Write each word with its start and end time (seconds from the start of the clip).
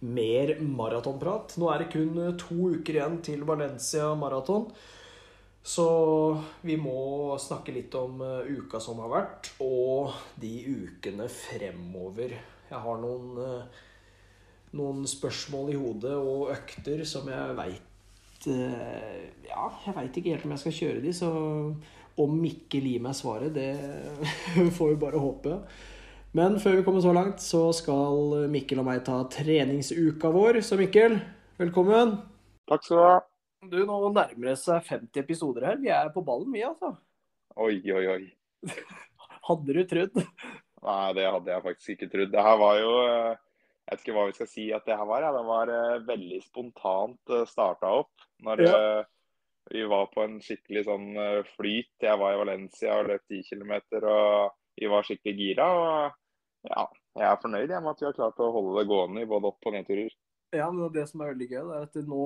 mer 0.00 0.56
maratonprat. 0.60 1.56
Nå 1.60 1.70
er 1.72 1.82
det 1.82 1.90
kun 1.94 2.18
to 2.40 2.70
uker 2.76 2.98
igjen 2.98 3.18
til 3.24 3.46
Valencia 3.48 4.12
maraton. 4.18 4.68
Så 5.66 5.86
vi 6.62 6.76
må 6.78 7.34
snakke 7.42 7.74
litt 7.74 7.94
om 7.98 8.20
eh, 8.22 8.52
uka 8.54 8.78
som 8.82 9.00
har 9.02 9.10
vært, 9.10 9.50
og 9.64 10.14
de 10.38 10.52
ukene 10.62 11.26
fremover. 11.32 12.36
Jeg 12.68 12.82
har 12.84 13.00
noen, 13.02 13.32
eh, 13.42 13.82
noen 14.78 15.02
spørsmål 15.10 15.72
i 15.74 15.80
hodet 15.80 16.14
og 16.14 16.52
økter 16.54 17.02
som 17.08 17.28
jeg 17.32 17.58
veit 17.58 17.82
Ja, 18.46 19.64
jeg 19.82 19.94
veit 19.96 20.18
ikke 20.20 20.36
helt 20.36 20.44
om 20.46 20.52
jeg 20.54 20.62
skal 20.62 20.74
kjøre 20.76 21.00
de, 21.02 21.12
så 21.16 21.30
om 22.22 22.36
Mikkel 22.38 22.86
gir 22.86 23.02
meg 23.02 23.16
svaret, 23.16 23.50
det 23.56 23.72
får 24.76 24.92
vi 24.92 24.98
bare 25.02 25.20
håpe. 25.20 25.58
Men 26.36 26.58
før 26.60 26.74
vi 26.76 26.82
kommer 26.84 27.00
så 27.00 27.12
langt, 27.16 27.40
så 27.40 27.70
skal 27.72 28.48
Mikkel 28.52 28.82
og 28.82 28.84
meg 28.90 29.00
ta 29.06 29.22
treningsuka 29.32 30.28
vår. 30.34 30.58
Så 30.66 30.76
Mikkel, 30.76 31.14
velkommen. 31.56 32.12
Takk 32.68 32.82
skal 32.84 32.98
du 32.98 33.04
ha. 33.06 33.14
Du, 33.70 33.76
nå 33.88 33.96
nærmer 34.12 34.50
det 34.50 34.56
seg 34.60 34.84
50 34.84 35.22
episoder 35.22 35.64
her. 35.70 35.78
Vi 35.80 35.88
er 35.94 36.10
på 36.12 36.20
ballen, 36.26 36.50
vi, 36.52 36.60
altså. 36.66 36.90
Oi, 37.56 37.78
oi, 37.88 38.02
oi. 38.12 38.66
Hadde 39.48 39.78
du 39.78 39.80
trodd? 39.88 40.18
Nei, 40.84 41.06
det 41.16 41.24
hadde 41.24 41.54
jeg 41.54 41.64
faktisk 41.70 41.94
ikke 41.94 42.10
trodd. 42.12 42.34
Det 42.34 42.44
her 42.50 42.60
var 42.60 42.82
jo 42.82 42.92
eh, 43.06 43.40
Jeg 43.86 43.94
vet 43.94 44.04
ikke 44.04 44.18
hva 44.18 44.26
vi 44.28 44.36
skal 44.36 44.50
si 44.52 44.66
at 44.76 44.86
det 44.90 45.00
her 45.00 45.08
var. 45.08 45.24
Ja. 45.24 45.32
Det 45.38 45.42
var 45.48 45.74
eh, 45.78 46.04
veldig 46.10 46.42
spontant 46.44 47.32
eh, 47.32 47.48
starta 47.48 47.94
opp. 48.02 48.28
Når 48.44 48.64
ja. 48.66 48.76
vi 49.72 49.88
var 49.88 50.12
på 50.12 50.26
en 50.26 50.36
skikkelig 50.44 50.84
sånn 50.90 51.08
flyt. 51.54 51.94
Jeg 52.04 52.20
var 52.20 52.36
i 52.36 52.44
Valencia 52.44 53.00
og 53.00 53.08
løp 53.14 53.24
10 53.24 53.42
km, 53.48 53.74
og 54.04 54.52
vi 54.76 54.92
var 54.92 55.08
skikkelig 55.08 55.36
gira. 55.40 55.72
Og 55.80 56.22
ja, 56.68 56.86
jeg 57.16 57.28
er 57.30 57.42
fornøyd 57.42 57.74
med 57.74 57.92
at 57.92 58.02
vi 58.02 58.08
har 58.08 58.16
klart 58.16 58.40
å 58.42 58.52
holde 58.54 58.80
det 58.80 58.88
gående 58.90 59.22
i 59.24 59.28
både 59.28 59.50
opp- 59.50 59.68
og 59.68 59.76
nedturer. 59.76 60.14
Ja, 60.54 60.68
men 60.70 60.92
det 60.94 61.06
som 61.10 61.22
er 61.22 61.32
veldig 61.32 61.48
gøy, 61.50 61.62
er 61.74 61.86
at 61.88 61.96
nå 62.06 62.24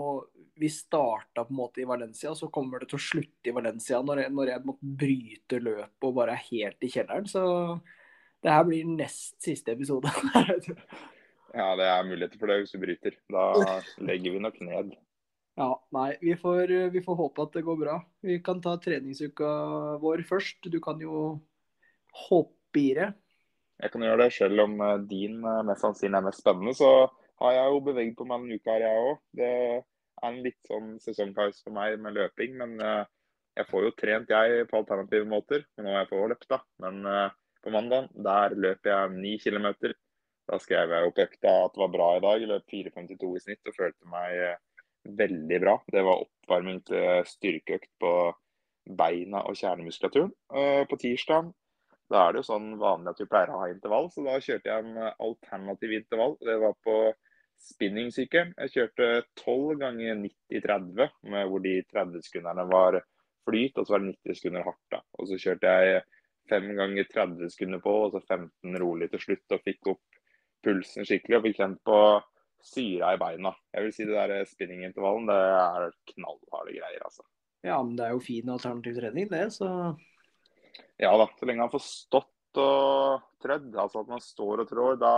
Vi 0.61 0.69
starta 0.69 1.47
på 1.47 1.55
en 1.55 1.57
måte 1.57 1.81
i 1.81 1.89
Valencia, 1.89 2.35
så 2.37 2.51
kommer 2.53 2.83
det 2.83 2.91
til 2.91 2.99
å 2.99 3.05
slutte 3.05 3.49
i 3.49 3.55
Valencia 3.57 4.03
når 4.05 4.25
jeg, 4.25 4.33
når 4.37 4.51
jeg 4.53 4.65
måtte 4.69 4.91
bryte 5.01 5.61
løpet 5.63 6.09
og 6.09 6.17
bare 6.19 6.35
er 6.37 6.49
helt 6.51 6.85
i 6.85 6.91
kjelleren. 6.93 7.29
Så 7.31 7.45
det 8.45 8.53
her 8.53 8.67
blir 8.69 8.89
nest 8.89 9.39
siste 9.41 9.73
episode. 9.73 10.13
ja, 11.61 11.69
det 11.81 11.87
er 11.89 12.09
muligheter 12.09 12.41
for 12.41 12.53
det 12.53 12.59
hvis 12.61 12.75
du 12.77 12.83
bryter. 12.83 13.17
Da 13.33 13.47
legger 14.05 14.37
vi 14.37 14.45
nok 14.45 14.61
ned. 14.69 14.93
Ja, 15.61 15.71
nei, 15.97 16.11
vi 16.21 16.37
får, 16.41 16.71
vi 16.93 17.03
får 17.05 17.19
håpe 17.19 17.49
at 17.49 17.57
det 17.57 17.65
går 17.67 17.81
bra. 17.81 17.97
Vi 18.25 18.39
kan 18.45 18.61
ta 18.65 18.77
treningsuka 18.81 19.49
vår 20.05 20.25
først. 20.29 20.69
Du 20.73 20.79
kan 20.85 21.01
jo 21.01 21.41
hoppe 22.29 22.85
i 22.85 22.93
det. 23.01 23.11
Jeg 23.81 23.92
kan 23.92 24.03
gjøre 24.05 24.25
det, 24.25 24.33
selv 24.36 24.64
om 24.67 24.75
eh, 24.84 24.98
din 25.09 25.41
eh, 25.41 25.62
mest 25.69 25.84
sannsynlig 25.84 26.19
er 26.19 26.27
mest 26.27 26.42
spennende. 26.42 26.75
så 26.77 26.91
har 27.41 27.55
jeg 27.56 27.73
jo 27.73 27.81
beveget 27.87 28.19
på 28.19 28.27
meg 28.28 28.42
denne 28.42 28.59
uka 28.61 28.75
her, 28.75 28.84
jeg 28.84 29.05
òg. 29.06 29.20
Det 29.41 29.48
er 29.48 30.27
en 30.28 30.41
litt 30.45 30.69
sånn 30.69 30.91
sesongpause 31.00 31.62
for 31.64 31.77
meg 31.77 31.97
med 32.05 32.19
løping. 32.19 32.59
Men 32.61 32.75
uh, 32.84 33.06
jeg 33.56 33.69
får 33.71 33.87
jo 33.87 33.93
trent 33.97 34.34
jeg 34.34 34.66
på 34.69 34.82
alternative 34.82 35.28
måter. 35.31 35.65
Og 35.78 35.87
nå 35.87 35.88
er 35.94 36.03
jeg 36.03 36.10
på 36.10 36.19
løpt, 36.28 36.44
da. 36.53 36.59
Men 36.84 37.00
på 37.65 37.72
mandag 37.72 38.10
der 38.12 38.56
løper 38.60 38.93
jeg 38.93 39.15
ni 39.15 39.32
km. 39.41 39.71
Da 40.50 40.59
skrev 40.60 40.93
jeg 40.93 41.09
opp 41.09 41.22
økta 41.25 41.55
at 41.62 41.72
det 41.72 41.82
var 41.87 41.94
bra 41.97 42.10
i 42.19 42.22
dag. 42.26 42.44
Jeg 42.44 42.53
løp 42.53 42.76
4,52 42.76 43.32
i 43.32 43.43
snitt 43.47 43.72
og 43.72 43.78
følte 43.78 44.12
meg 44.12 45.16
veldig 45.22 45.62
bra. 45.65 45.78
Det 45.97 46.05
var 46.05 46.26
oppvarming 46.26 46.84
til 46.93 47.25
styrkeøkt 47.32 47.88
på 48.05 48.12
beina 49.00 49.47
og 49.49 49.56
kjernemuskulaturen. 49.56 50.37
på 50.93 51.00
tirsdag 51.00 51.49
da 52.10 52.25
er 52.26 52.34
det 52.34 52.41
jo 52.43 52.48
sånn 52.48 52.71
vanlig 52.81 53.12
at 53.12 53.21
vi 53.22 53.28
pleier 53.31 53.53
å 53.54 53.60
ha 53.62 53.69
intervall, 53.71 54.09
så 54.10 54.25
da 54.26 54.38
kjørte 54.43 54.71
jeg 54.71 54.84
en 54.84 55.10
alternativ 55.12 55.93
intervall. 55.94 56.37
Det 56.43 56.56
var 56.59 56.75
på 56.87 56.97
spinningsykkelen. 57.71 58.54
Jeg 58.65 58.72
kjørte 58.75 59.09
12 59.38 59.76
ganger 59.82 60.16
90-30, 60.25 61.12
hvor 61.50 61.62
de 61.65 61.75
30 61.93 62.26
sekundene 62.26 62.66
var 62.70 62.99
flyt, 63.49 63.78
og 63.78 63.87
så 63.87 63.94
var 63.94 64.03
det 64.03 64.15
90 64.16 64.41
sekunder 64.41 64.66
hardt. 64.66 64.87
da. 64.94 65.03
Og 65.19 65.31
så 65.31 65.38
kjørte 65.41 65.76
jeg 65.76 66.03
5 66.50 66.69
ganger 66.81 67.10
30 67.15 67.54
sekunder 67.54 67.84
på, 67.84 67.94
og 68.06 68.16
så 68.16 68.22
15 68.25 68.81
rolig 68.82 69.10
til 69.12 69.25
slutt. 69.26 69.47
Og 69.54 69.65
fikk 69.69 69.93
opp 69.94 70.20
pulsen 70.65 71.09
skikkelig 71.09 71.38
og 71.38 71.47
fikk 71.47 71.60
kjent 71.60 71.82
på 71.87 71.99
syra 72.65 73.15
i 73.15 73.20
beina. 73.20 73.54
Jeg 73.72 73.87
vil 73.87 73.94
si 73.97 74.06
det 74.09 74.16
der 74.19 74.49
spinningintervallen, 74.49 75.28
det 75.31 75.38
er 75.38 75.93
knallharde 76.12 76.75
greier, 76.76 77.04
altså. 77.06 77.25
Ja, 77.65 77.78
men 77.84 77.94
det 77.97 78.06
er 78.06 78.16
jo 78.16 78.25
fin 78.25 78.49
alternativ 78.53 78.97
trening, 78.97 79.28
det, 79.31 79.47
så 79.53 79.69
Ja 81.00 81.15
da. 81.16 81.27
Så 81.38 81.49
lenge 81.49 81.65
han 81.65 81.72
får 81.72 81.84
stått 81.87 82.61
og 82.61 83.22
trødd, 83.41 83.71
altså 83.78 84.03
at 84.03 84.11
man 84.11 84.22
står 84.22 84.65
og 84.65 84.71
trår, 84.71 84.97
da 84.99 85.15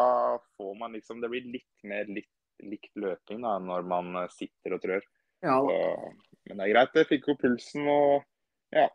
får 0.58 0.74
man 0.78 0.92
liksom 0.92 1.22
Det 1.22 1.30
blir 1.32 1.46
litt 1.48 1.86
mer 1.88 2.10
litt, 2.12 2.28
likt 2.62 2.92
løping 3.00 3.40
da, 3.42 3.56
når 3.58 3.88
man 3.88 4.12
eh, 4.20 4.28
sitter 4.34 4.76
og 4.76 4.82
trør. 4.84 5.06
Ja. 5.42 5.56
Så, 5.58 5.78
men 6.46 6.60
det 6.60 6.66
er 6.66 6.74
greit. 6.74 7.00
Jeg 7.00 7.10
fikk 7.10 7.30
opp 7.32 7.40
pulsen 7.42 7.88
og 7.90 8.20
ja, 8.72 8.86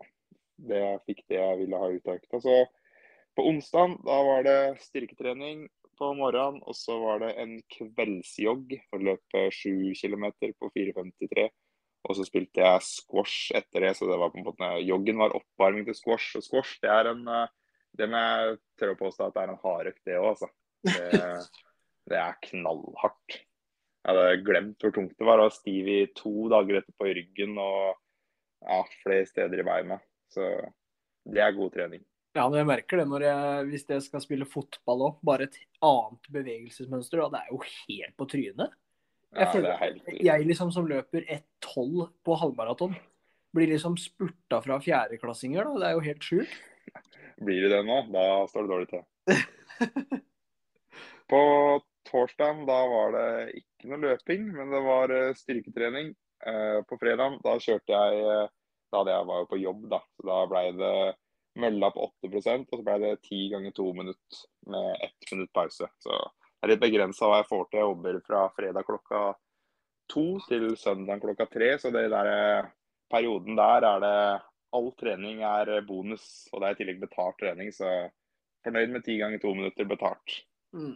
det 0.70 0.84
jeg 0.84 1.02
fikk 1.10 1.24
det 1.28 1.42
jeg 1.42 1.60
ville 1.64 1.82
ha 1.82 1.90
ut 1.92 2.08
av 2.08 2.22
økta. 2.22 2.42
Så 2.46 2.56
på 3.38 3.46
onsdag 3.52 3.98
da 4.06 4.22
var 4.30 4.48
det 4.48 4.60
styrketrening 4.86 5.68
på 5.98 6.12
morgenen, 6.18 6.62
og 6.64 6.78
så 6.78 6.96
var 7.02 7.24
det 7.26 7.34
en 7.42 7.58
kveldsjogg 7.74 8.78
for 8.88 9.02
å 9.02 9.08
løpe 9.12 9.48
7 9.54 9.98
km 9.98 10.30
på 10.62 10.70
4,53. 10.78 11.48
Og 12.08 12.16
så 12.16 12.24
spilte 12.28 12.62
jeg 12.62 12.84
squash 12.86 13.56
etter 13.58 13.84
det, 13.84 13.96
så 13.98 14.08
det 14.08 14.20
var 14.22 14.30
på 14.32 14.40
en 14.40 14.46
måte 14.46 14.68
joggen 14.86 15.18
var 15.20 15.34
oppvarming 15.36 15.88
til 15.88 15.98
squash. 15.98 16.38
Og 16.40 16.46
squash 16.46 16.78
det 16.84 16.92
er 16.94 17.10
en 17.12 17.24
uh, 17.26 17.48
det 17.98 18.08
må 18.10 18.22
jeg 18.22 18.58
tørre 18.78 18.96
å 18.96 19.00
påstå 19.00 19.28
at 19.28 19.36
det 19.36 19.44
er 19.44 19.54
en 19.54 19.62
hardøkt, 19.64 20.02
det 20.06 20.18
òg, 20.20 20.28
altså. 20.34 20.50
Det, 20.86 21.08
det, 22.12 22.20
er 22.20 22.42
knallhardt. 22.50 23.38
Jeg 23.38 24.14
hadde 24.14 24.44
glemt 24.48 24.84
hvor 24.84 24.94
tungt 24.96 25.16
det 25.18 25.28
var. 25.28 25.42
å 25.44 25.54
stiv 25.54 25.90
i 25.92 26.02
to 26.16 26.50
dager 26.54 26.82
etterpå 26.82 27.10
i 27.10 27.16
ryggen 27.18 27.58
og 27.60 27.98
ja, 28.64 28.84
flere 29.02 29.26
steder 29.30 29.64
i 29.64 29.68
beina. 29.68 29.98
Så 30.32 30.46
det 31.28 31.44
er 31.44 31.58
god 31.58 31.74
trening. 31.74 32.06
Ja, 32.38 32.46
men 32.46 32.60
jeg 32.62 32.70
merker 32.70 33.02
det 33.02 33.08
når 33.10 33.26
jeg, 33.26 33.62
hvis 33.72 33.88
jeg 33.90 34.04
skal 34.06 34.22
spille 34.22 34.48
fotball 34.48 35.08
òg. 35.08 35.22
Bare 35.26 35.48
et 35.50 35.58
annet 35.84 36.30
bevegelsesmønster. 36.36 37.24
Og 37.26 37.34
det 37.34 37.42
er 37.42 37.56
jo 37.56 37.64
helt 37.66 38.18
på 38.20 38.30
trynet. 38.30 38.78
Jeg 39.38 39.46
ja, 39.46 39.52
føler 39.54 39.82
helt... 39.84 40.08
jeg 40.26 40.48
liksom 40.50 40.72
som 40.74 40.88
løper 40.90 41.26
1,12 41.38 42.08
på 42.26 42.38
halvmaraton, 42.42 42.96
blir 43.54 43.70
liksom 43.70 43.98
spurta 44.02 44.60
fra 44.64 44.80
fjerdeklassinger. 44.82 45.68
da, 45.68 45.78
Det 45.82 45.90
er 45.90 45.98
jo 45.98 46.06
helt 46.08 46.26
sjukt. 46.26 46.58
Blir 47.38 47.68
det 47.68 47.76
det 47.76 47.84
nå, 47.86 48.00
da 48.10 48.26
står 48.50 48.66
det 48.66 48.72
dårlig 48.74 48.90
til. 48.90 49.04
På 51.30 51.42
torsdag 52.08 52.64
da 52.68 52.78
var 52.88 53.14
det 53.14 53.28
ikke 53.60 53.92
noe 53.92 54.02
løping, 54.06 54.48
men 54.56 54.72
det 54.74 54.82
var 54.86 55.14
eh, 55.14 55.36
styrketrening. 55.38 56.14
Eh, 56.48 56.80
på 56.88 56.98
fredag 57.02 57.40
da 57.44 57.56
kjørte 57.58 57.98
jeg 57.98 58.20
eh, 58.22 58.50
Da 58.94 59.00
hadde 59.00 59.16
jeg 59.16 59.26
var 59.28 59.40
jo 59.42 59.48
på 59.52 59.58
jobb, 59.60 59.88
da. 59.92 60.00
Så 60.16 60.28
da 60.30 60.38
ble 60.48 60.62
det 60.80 60.98
mølla 61.58 61.90
på 61.92 62.06
8% 62.24 62.70
og 62.70 62.80
så 62.80 62.86
ble 62.86 62.98
det 63.02 63.14
ti 63.26 63.48
ganger 63.52 63.74
to 63.76 63.90
minutter 63.98 64.44
med 64.72 65.02
ett 65.04 65.32
minutt 65.34 65.52
pause. 65.58 65.90
Så 66.00 66.20
er 66.64 66.74
litt 66.74 66.82
begrensa 66.82 67.30
hva 67.30 67.42
jeg 67.42 67.50
får 67.52 67.66
til. 67.68 67.80
Jeg 67.80 67.90
jobber 67.92 68.20
fra 68.26 68.44
fredag 68.56 68.88
klokka 68.88 69.24
to 70.12 70.28
til 70.48 70.70
søndag 70.80 71.22
klokka 71.24 71.48
tre. 71.52 71.74
Så 71.80 71.92
den 71.94 72.12
der 72.14 72.70
perioden 73.12 73.58
der 73.60 73.88
er 73.88 74.04
det 74.04 74.20
all 74.76 74.92
trening 75.00 75.44
er 75.48 75.82
bonus, 75.88 76.48
og 76.52 76.62
det 76.62 76.70
er 76.70 76.76
i 76.76 76.80
tillegg 76.82 77.04
betalt 77.04 77.38
trening. 77.42 77.72
Så 77.74 77.92
fornøyd 78.66 78.96
med 78.96 79.06
ti 79.06 79.18
ganger 79.22 79.42
to 79.44 79.54
minutter 79.56 79.88
betalt. 79.88 80.42
Mm. 80.76 80.96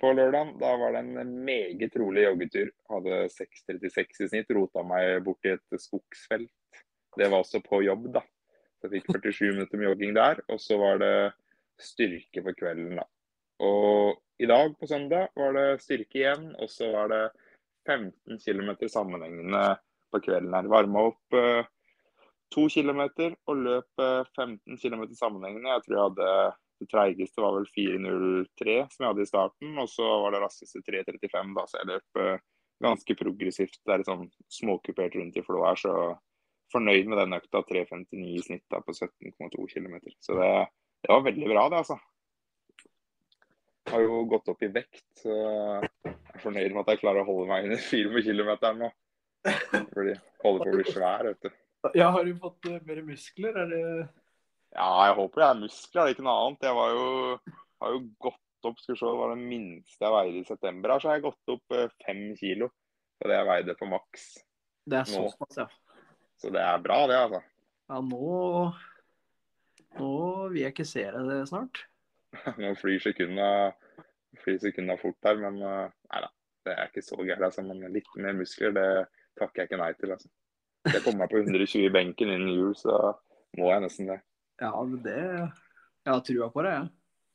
På 0.00 0.14
lørdag 0.16 0.54
da 0.62 0.70
var 0.80 0.94
det 0.94 1.02
en 1.04 1.34
meget 1.44 1.96
rolig 2.00 2.24
joggetur. 2.24 2.70
Hadde 2.88 3.18
6,36 3.34 4.24
i 4.24 4.28
snitt. 4.32 4.52
Rota 4.56 4.84
meg 4.86 5.20
bort 5.26 5.44
i 5.44 5.52
et 5.58 5.80
skogsfelt. 5.82 6.52
Det 7.18 7.26
var 7.28 7.42
også 7.42 7.60
på 7.64 7.82
jobb, 7.84 8.06
da. 8.14 8.22
Så 8.80 8.88
jeg 8.88 9.02
fikk 9.02 9.10
47 9.28 9.52
minutter 9.58 9.80
med 9.80 9.90
jogging 9.90 10.16
der. 10.16 10.40
Og 10.48 10.62
så 10.62 10.78
var 10.80 11.02
det 11.02 11.14
styrke 11.80 12.44
på 12.46 12.56
kvelden, 12.56 12.96
da. 13.02 13.04
Og 13.60 14.16
i 14.40 14.48
dag 14.48 14.72
på 14.80 14.88
søndag 14.88 15.28
var 15.36 15.54
det 15.56 15.66
styrke 15.84 16.22
igjen. 16.22 16.50
Og 16.60 16.70
så 16.72 16.88
var 16.94 17.12
det 17.12 17.22
15 17.88 18.40
km 18.40 18.72
sammenhengende 18.88 19.64
på 20.10 20.22
kvelden 20.24 20.56
her. 20.56 20.70
Varma 20.72 21.06
opp 21.12 21.38
eh, 21.38 21.68
to 22.50 22.66
kilometer 22.72 23.36
og 23.46 23.62
løp 23.66 24.02
15 24.34 24.80
km 24.80 25.04
sammenhengende. 25.14 25.76
Jeg 25.76 25.86
tror 25.86 25.96
jeg 25.96 26.08
hadde 26.08 26.32
det 26.80 26.88
treigeste 26.88 27.42
var 27.44 27.58
vel 27.58 27.68
4.03 27.68 28.76
som 28.88 29.04
jeg 29.04 29.10
hadde 29.10 29.24
i 29.26 29.28
starten, 29.28 29.76
og 29.82 29.88
så 29.92 30.06
var 30.22 30.32
det 30.32 30.40
raskeste 30.40 30.80
3.35. 30.86 31.52
da, 31.58 31.64
Så 31.68 31.76
jeg 31.76 31.90
løp 31.90 32.20
uh, 32.20 32.40
ganske 32.80 33.16
progressivt. 33.20 33.80
Det 33.84 33.92
er 33.92 34.00
litt 34.00 34.08
sånn 34.08 34.30
småkupert 34.60 35.16
rundt 35.18 35.36
i 35.36 35.44
flå 35.44 35.60
her, 35.66 35.80
så 35.80 35.94
fornøyd 36.72 37.10
med 37.10 37.20
den 37.20 37.36
økta. 37.36 37.60
3.59 37.68 38.22
i 38.32 38.44
snitt 38.46 38.64
da, 38.72 38.80
på 38.80 38.96
17,2 38.96 39.66
km. 39.74 39.98
Så 40.24 40.38
det, 40.40 40.48
det, 41.04 41.12
var 41.12 41.26
veldig 41.28 41.52
bra, 41.52 41.66
det, 41.68 41.82
altså. 41.82 41.98
Har 43.88 44.02
jo 44.04 44.24
gått 44.28 44.50
opp 44.52 44.60
i 44.62 44.68
vekt, 44.70 45.06
så 45.22 45.32
jeg 45.32 46.12
er 46.12 46.42
fornøyd 46.42 46.74
med 46.74 46.82
at 46.82 46.92
jeg 46.92 47.00
klarer 47.00 47.24
å 47.24 47.28
holde 47.30 47.48
meg 47.48 47.66
under 47.66 47.80
4 47.80 48.22
km 48.26 48.50
nå. 48.78 48.90
Fordi 49.40 50.14
holder 50.44 50.66
på 50.66 50.70
å 50.70 50.76
bli 50.76 50.84
svær, 50.92 51.30
vet 51.30 51.48
du. 51.48 51.56
Ja, 51.96 52.10
Har 52.12 52.26
du 52.28 52.34
fått 52.36 52.68
uh, 52.68 52.76
mer 52.84 53.00
muskler? 53.06 53.56
Er 53.56 53.70
det 53.70 53.82
Ja, 54.76 54.90
jeg 55.08 55.16
håper 55.16 55.42
det 55.42 55.48
er 55.48 55.62
muskler, 55.62 56.02
det 56.02 56.10
er 56.10 56.16
ikke 56.16 56.26
noe 56.28 56.36
annet. 56.44 56.68
Jeg 56.68 56.76
var 56.76 56.92
jo, 56.94 57.56
har 57.80 57.96
jo 57.96 58.02
gått 58.28 58.68
opp 58.68 58.82
skal 58.82 58.94
vi 58.94 59.00
se, 59.00 59.08
det 59.08 59.20
var 59.22 59.32
det 59.32 59.48
minste 59.48 60.04
jeg 60.04 60.14
veide 60.14 60.42
i 60.42 60.48
september. 60.48 60.92
her, 60.92 61.00
Så 61.00 61.10
har 61.10 61.18
jeg 61.18 61.26
gått 61.30 61.54
opp 61.56 61.76
uh, 61.76 61.86
fem 62.04 62.22
kilo 62.38 62.70
på 63.20 63.30
det 63.30 63.38
jeg 63.38 63.48
veide 63.48 63.76
på 63.80 63.88
maks. 63.88 64.28
Det 64.90 65.00
er 65.00 65.08
så 65.08 65.24
såpass, 65.32 65.62
ja. 65.64 65.68
Så 66.40 66.52
det 66.52 66.60
er 66.64 66.84
bra, 66.84 67.02
det, 67.08 67.18
altså. 67.26 67.42
Ja, 67.90 68.00
nå 68.00 68.70
Nå 69.98 70.10
vil 70.52 70.60
jeg 70.62 70.70
ikke 70.70 70.86
se 70.86 71.02
deg 71.02 71.48
snart. 71.50 71.80
Nå 72.62 72.74
flyr 72.78 73.00
sekundene, 73.02 73.72
flyr 74.42 74.60
sekundene 74.62 74.98
fort 75.00 75.26
her, 75.26 75.40
men 75.42 75.58
uh, 75.64 75.88
nei 76.12 76.22
da. 76.26 76.30
Det 76.66 76.76
er 76.76 76.90
ikke 76.90 77.02
så 77.02 77.16
gærent. 77.24 77.46
Altså, 77.46 77.64
men 77.64 77.86
litt 77.94 78.08
mer 78.20 78.36
muskler, 78.36 78.74
det 78.76 78.86
takker 79.40 79.62
jeg 79.62 79.70
ikke 79.70 79.80
nei 79.80 79.92
til. 79.96 80.12
altså. 80.12 80.28
Jeg 80.88 81.02
kommer 81.04 81.24
meg 81.24 81.32
på 81.32 81.40
120 81.40 81.86
i 81.86 81.92
benken 81.92 82.32
innen 82.32 82.52
jul, 82.52 82.74
så 82.76 82.96
må 83.58 83.70
jeg 83.72 83.84
nesten 83.84 84.10
det. 84.12 84.20
Ja, 84.60 84.72
men 84.76 85.00
det 85.04 85.16
Jeg 85.20 86.12
har 86.12 86.20
trua 86.24 86.48
på 86.52 86.64
det, 86.64 86.74
jeg. 86.76 86.88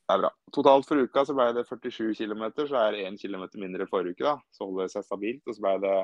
Det 0.05 0.13
er 0.13 0.21
bra. 0.21 0.29
Totalt 0.53 0.85
for 0.85 1.01
uka 1.01 1.23
så 1.25 1.33
ble 1.33 1.47
det 1.57 1.65
47 1.65 2.13
km, 2.19 2.43
så 2.69 2.77
er 2.83 2.93
det 2.93 3.05
1 3.09 3.17
km 3.21 3.45
mindre 3.61 3.87
forrige 3.89 4.13
uke. 4.13 4.25
da. 4.25 4.35
Så 4.53 4.67
holder 4.67 4.85
det 4.85 4.93
seg 4.93 5.05
stabilt. 5.05 5.41
Og 5.47 5.57
så 5.57 5.65
ble 5.65 5.73
det 5.81 5.95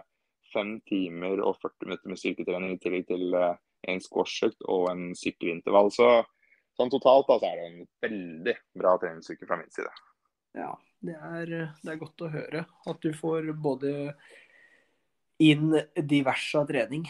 5 0.54 0.72
timer 0.90 1.42
og 1.46 1.60
40 1.62 1.86
minutter 1.86 2.10
med 2.10 2.22
styrketrening 2.22 2.74
i 2.74 2.80
tillegg 2.82 3.06
til 3.10 3.38
eh, 3.38 3.60
en 3.94 4.02
squashøkt 4.02 4.66
og 4.66 4.90
en 4.92 5.12
sykkelintervall. 5.18 5.92
Så 5.94 6.10
sånn 6.82 6.94
totalt 6.94 7.30
da, 7.30 7.40
så 7.40 7.50
er 7.50 7.60
det 7.60 7.68
en 7.70 7.84
veldig 8.06 8.56
bra 8.82 8.96
treningsuke 9.02 9.48
fra 9.50 9.60
min 9.62 9.72
side. 9.74 9.92
Ja, 10.58 10.72
det 11.06 11.16
er, 11.16 11.52
det 11.82 11.94
er 11.94 12.02
godt 12.02 12.26
å 12.26 12.32
høre 12.34 12.66
at 12.90 13.04
du 13.06 13.14
får 13.16 13.54
både 13.62 13.94
inn 15.42 15.72
diverse 15.96 16.60
av 16.60 16.68
trening. 16.70 17.08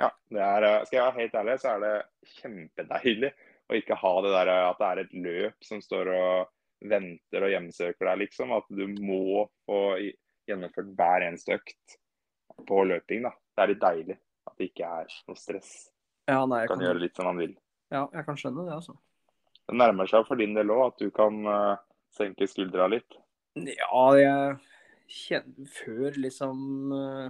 Ja, 0.00 0.10
det 0.32 0.42
er, 0.42 0.66
Skal 0.88 0.98
jeg 0.98 1.04
være 1.04 1.20
helt 1.20 1.36
ærlig, 1.38 1.58
så 1.62 1.74
er 1.74 1.84
det 1.84 1.94
kjempedeilig 2.40 3.30
å 3.70 3.78
ikke 3.78 3.98
ha 4.00 4.12
det 4.24 4.32
der 4.34 4.52
at 4.54 4.80
det 4.80 4.88
er 4.88 5.02
et 5.04 5.14
løp 5.26 5.66
som 5.68 5.82
står 5.82 6.10
og 6.14 6.50
venter 6.84 7.46
og 7.46 7.52
hjemsøker 7.52 8.10
deg, 8.10 8.22
liksom. 8.26 8.52
At 8.56 8.66
du 8.68 8.84
må 8.98 9.46
få 9.68 9.80
gjennomført 10.48 10.92
hver 10.98 11.28
eneste 11.28 11.56
økt 11.56 11.98
på 12.68 12.84
løping. 12.90 13.24
da. 13.28 13.32
Det 13.54 13.64
er 13.64 13.72
litt 13.72 13.84
deilig 13.84 14.18
at 14.44 14.56
det 14.58 14.70
ikke 14.70 14.90
er 15.00 15.18
noe 15.28 15.40
stress. 15.40 15.72
Ja, 16.28 16.42
nei, 16.48 16.64
kan 16.66 16.78
kan, 16.78 16.86
gjøre 16.88 17.04
litt 17.04 17.16
som 17.16 17.28
man 17.30 17.40
vil. 17.40 17.54
Ja, 17.92 18.04
jeg 18.06 18.24
kan 18.26 18.38
skjønne 18.38 18.64
det, 18.66 18.76
altså. 18.78 18.96
Det 19.64 19.76
nærmer 19.80 20.08
seg 20.08 20.26
for 20.28 20.40
din 20.40 20.54
del 20.56 20.72
òg 20.72 20.86
at 20.90 21.00
du 21.00 21.08
kan 21.14 21.40
uh, 21.48 21.76
senke 22.14 22.48
skuldra 22.48 22.88
litt. 22.92 23.16
Ja, 23.54 24.04
jeg 24.18 24.56
kjenner 25.14 25.68
Før 25.70 26.16
liksom 26.18 26.90
eh, 26.96 27.26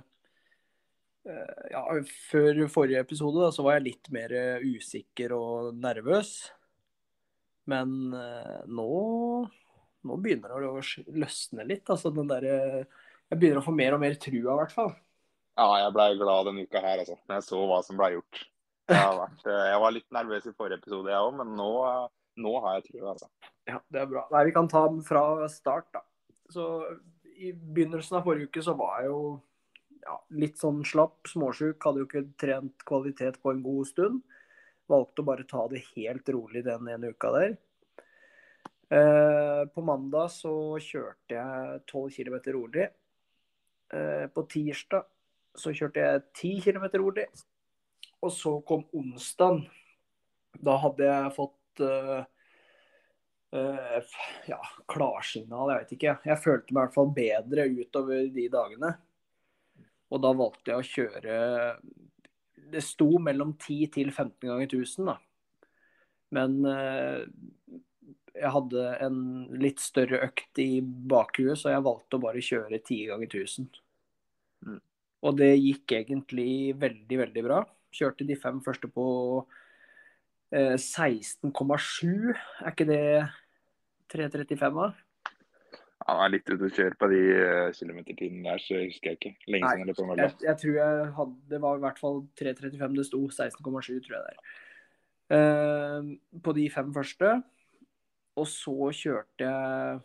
Ja, 1.68 1.82
før 2.30 2.62
forrige 2.72 3.02
episode 3.04 3.42
da, 3.42 3.50
så 3.52 3.66
var 3.66 3.76
jeg 3.76 3.90
litt 3.90 4.08
mer 4.14 4.32
usikker 4.64 5.34
og 5.36 5.74
nervøs. 5.76 6.32
Men 7.68 8.14
uh, 8.14 8.62
nå 8.68 8.88
Nå 10.04 10.18
begynner 10.20 10.52
det 10.60 10.68
å 10.68 10.80
løsne 11.16 11.64
litt. 11.68 11.88
Altså 11.88 12.12
den 12.12 12.28
derre 12.28 12.56
Jeg 12.84 13.38
begynner 13.38 13.62
å 13.62 13.66
få 13.66 13.72
mer 13.76 13.96
og 13.96 14.02
mer 14.02 14.18
trua, 14.20 14.40
i 14.40 14.58
hvert 14.62 14.74
fall. 14.74 14.92
Ja, 15.54 15.68
jeg 15.84 15.94
blei 15.94 16.10
glad 16.18 16.48
denne 16.48 16.66
uka 16.66 16.82
her, 16.82 17.04
altså. 17.04 17.16
Når 17.28 17.38
jeg 17.38 17.46
så 17.46 17.62
hva 17.70 17.78
som 17.86 18.00
blei 18.00 18.10
gjort. 18.16 18.42
Vært, 18.90 19.46
eh, 19.48 19.64
jeg 19.70 19.80
var 19.80 19.94
litt 19.96 20.10
nervøs 20.12 20.46
i 20.50 20.54
forrige 20.56 20.82
episode, 20.82 21.12
jeg 21.12 21.26
òg, 21.28 21.34
men 21.38 21.54
nå, 21.56 21.70
nå 22.44 22.54
har 22.64 22.78
jeg 22.78 22.90
trua, 22.90 23.14
altså. 23.14 23.30
Ja, 23.70 23.80
det 23.92 24.02
er 24.02 24.10
bra. 24.10 24.26
Nei, 24.34 24.44
vi 24.50 24.54
kan 24.56 24.68
ta 24.68 24.84
den 24.90 25.00
fra 25.06 25.24
start, 25.48 25.88
da. 25.94 26.02
Så 26.52 26.66
i 27.40 27.52
begynnelsen 27.54 28.18
av 28.18 28.26
forrige 28.26 28.50
uke 28.50 28.62
så 28.64 28.74
var 28.78 29.00
jeg 29.00 29.10
jo 29.10 29.20
ja, 30.04 30.16
litt 30.36 30.60
sånn 30.60 30.82
slapp, 30.86 31.22
småsjuk. 31.30 31.78
Hadde 31.80 32.02
jo 32.02 32.08
ikke 32.08 32.26
trent 32.40 32.84
kvalitet 32.88 33.40
på 33.42 33.54
en 33.54 33.62
god 33.64 33.88
stund. 33.88 34.20
Valgte 34.92 35.24
å 35.24 35.28
bare 35.30 35.46
ta 35.48 35.64
det 35.70 35.84
helt 35.94 36.28
rolig 36.34 36.64
den 36.66 36.90
ene 36.92 37.14
uka 37.14 37.32
der. 37.34 37.56
Eh, 38.92 39.62
på 39.72 39.84
mandag 39.86 40.28
så 40.34 40.52
kjørte 40.82 41.38
jeg 41.38 41.80
12 41.88 42.04
km 42.18 42.36
rolig. 42.58 42.90
Eh, 43.94 44.26
på 44.28 44.44
tirsdag 44.50 45.08
så 45.56 45.72
kjørte 45.72 46.04
jeg 46.04 46.24
10 46.34 46.60
km 46.68 46.86
rolig. 47.00 47.26
Og 48.24 48.32
så 48.32 48.54
kom 48.66 48.86
onsdagen. 48.96 49.64
Da 50.64 50.76
hadde 50.80 51.08
jeg 51.08 51.32
fått 51.34 51.82
uh, 51.84 52.22
uh, 53.56 54.14
ja, 54.48 54.60
klarsignal, 54.90 55.72
jeg 55.72 55.82
vet 55.82 55.94
ikke. 55.96 56.14
Jeg 56.30 56.42
følte 56.42 56.72
meg 56.72 56.78
i 56.78 56.84
hvert 56.84 56.96
fall 56.96 57.12
bedre 57.16 57.66
utover 57.74 58.30
de 58.32 58.46
dagene. 58.52 58.94
Og 60.14 60.22
da 60.22 60.30
valgte 60.36 60.70
jeg 60.70 60.78
å 60.78 60.86
kjøre 60.86 61.36
Det 62.74 62.82
sto 62.84 63.08
mellom 63.22 63.56
10 63.58 63.90
til 63.96 64.12
15 64.12 64.46
ganger 64.46 64.68
1000, 64.68 65.10
da. 65.10 65.18
Men 66.34 66.56
uh, 66.66 67.22
jeg 68.34 68.50
hadde 68.50 68.84
en 69.04 69.18
litt 69.62 69.82
større 69.82 70.24
økt 70.26 70.58
i 70.62 70.80
bakhuet, 70.82 71.58
så 71.58 71.74
jeg 71.74 71.84
valgte 71.86 72.18
å 72.18 72.24
bare 72.24 72.42
kjøre 72.42 72.80
10 72.80 73.10
ganger 73.12 73.28
1000. 73.42 73.68
Mm. 74.66 74.80
Og 75.24 75.38
det 75.38 75.52
gikk 75.54 75.94
egentlig 76.00 76.74
veldig, 76.80 77.20
veldig 77.20 77.44
bra. 77.46 77.60
Kjørte 77.94 78.26
de 78.26 78.36
fem 78.38 78.60
første 78.64 78.90
på 78.90 79.06
eh, 80.54 80.74
16,7. 80.74 82.34
Er 82.34 82.72
ikke 82.72 82.88
det 82.88 83.04
3.35 84.12 84.80
da? 84.80 84.92
Han 86.04 86.20
er 86.20 86.34
litt 86.34 86.50
ute 86.50 86.66
å 86.66 86.74
kjøre 86.74 86.98
på 87.00 87.08
de 87.08 87.20
uh, 87.32 87.70
kilometertidene 87.72 88.44
der, 88.44 88.60
så 88.60 88.76
husker 88.82 89.12
jeg 89.12 89.18
ikke. 89.18 89.30
Lenge 89.54 89.70
siden 89.72 90.10
jeg. 90.12 90.18
Jeg, 90.20 90.34
jeg 90.44 90.60
tror 90.60 90.74
jeg 90.76 91.06
hadde 91.16 91.52
Det 91.54 91.60
var 91.64 91.78
i 91.78 91.82
hvert 91.86 92.00
fall 92.02 92.18
3.35 92.40 92.98
det 92.98 93.06
sto. 93.08 93.20
16,7 93.30 94.02
tror 94.04 94.16
jeg 94.18 94.24
det 94.26 94.34
er. 94.34 94.54
Eh, 95.32 96.10
på 96.44 96.52
de 96.58 96.66
fem 96.70 96.90
første. 96.94 97.30
Og 98.36 98.48
så 98.50 98.90
kjørte 98.98 99.46
jeg 99.46 100.02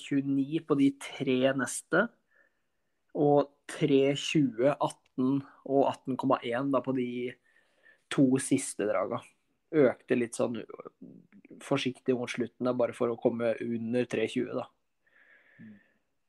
3.29 0.00 0.64
på 0.66 0.78
de 0.80 0.90
tre 1.04 1.38
neste. 1.60 2.06
Og 3.14 3.52
3.20, 3.70 4.72
18 5.20 5.42
og 5.70 5.86
18,1 5.92 6.72
da 6.72 6.80
på 6.84 6.94
de 6.96 7.10
to 8.10 8.26
siste 8.42 8.88
draga. 8.88 9.20
Økte 9.70 10.18
litt 10.18 10.38
sånn 10.38 10.58
forsiktig 11.62 12.16
mot 12.16 12.30
slutten 12.30 12.66
da, 12.66 12.74
bare 12.76 12.94
for 12.96 13.12
å 13.12 13.18
komme 13.20 13.54
under 13.62 14.06
3.20, 14.08 14.52
da. 14.56 14.66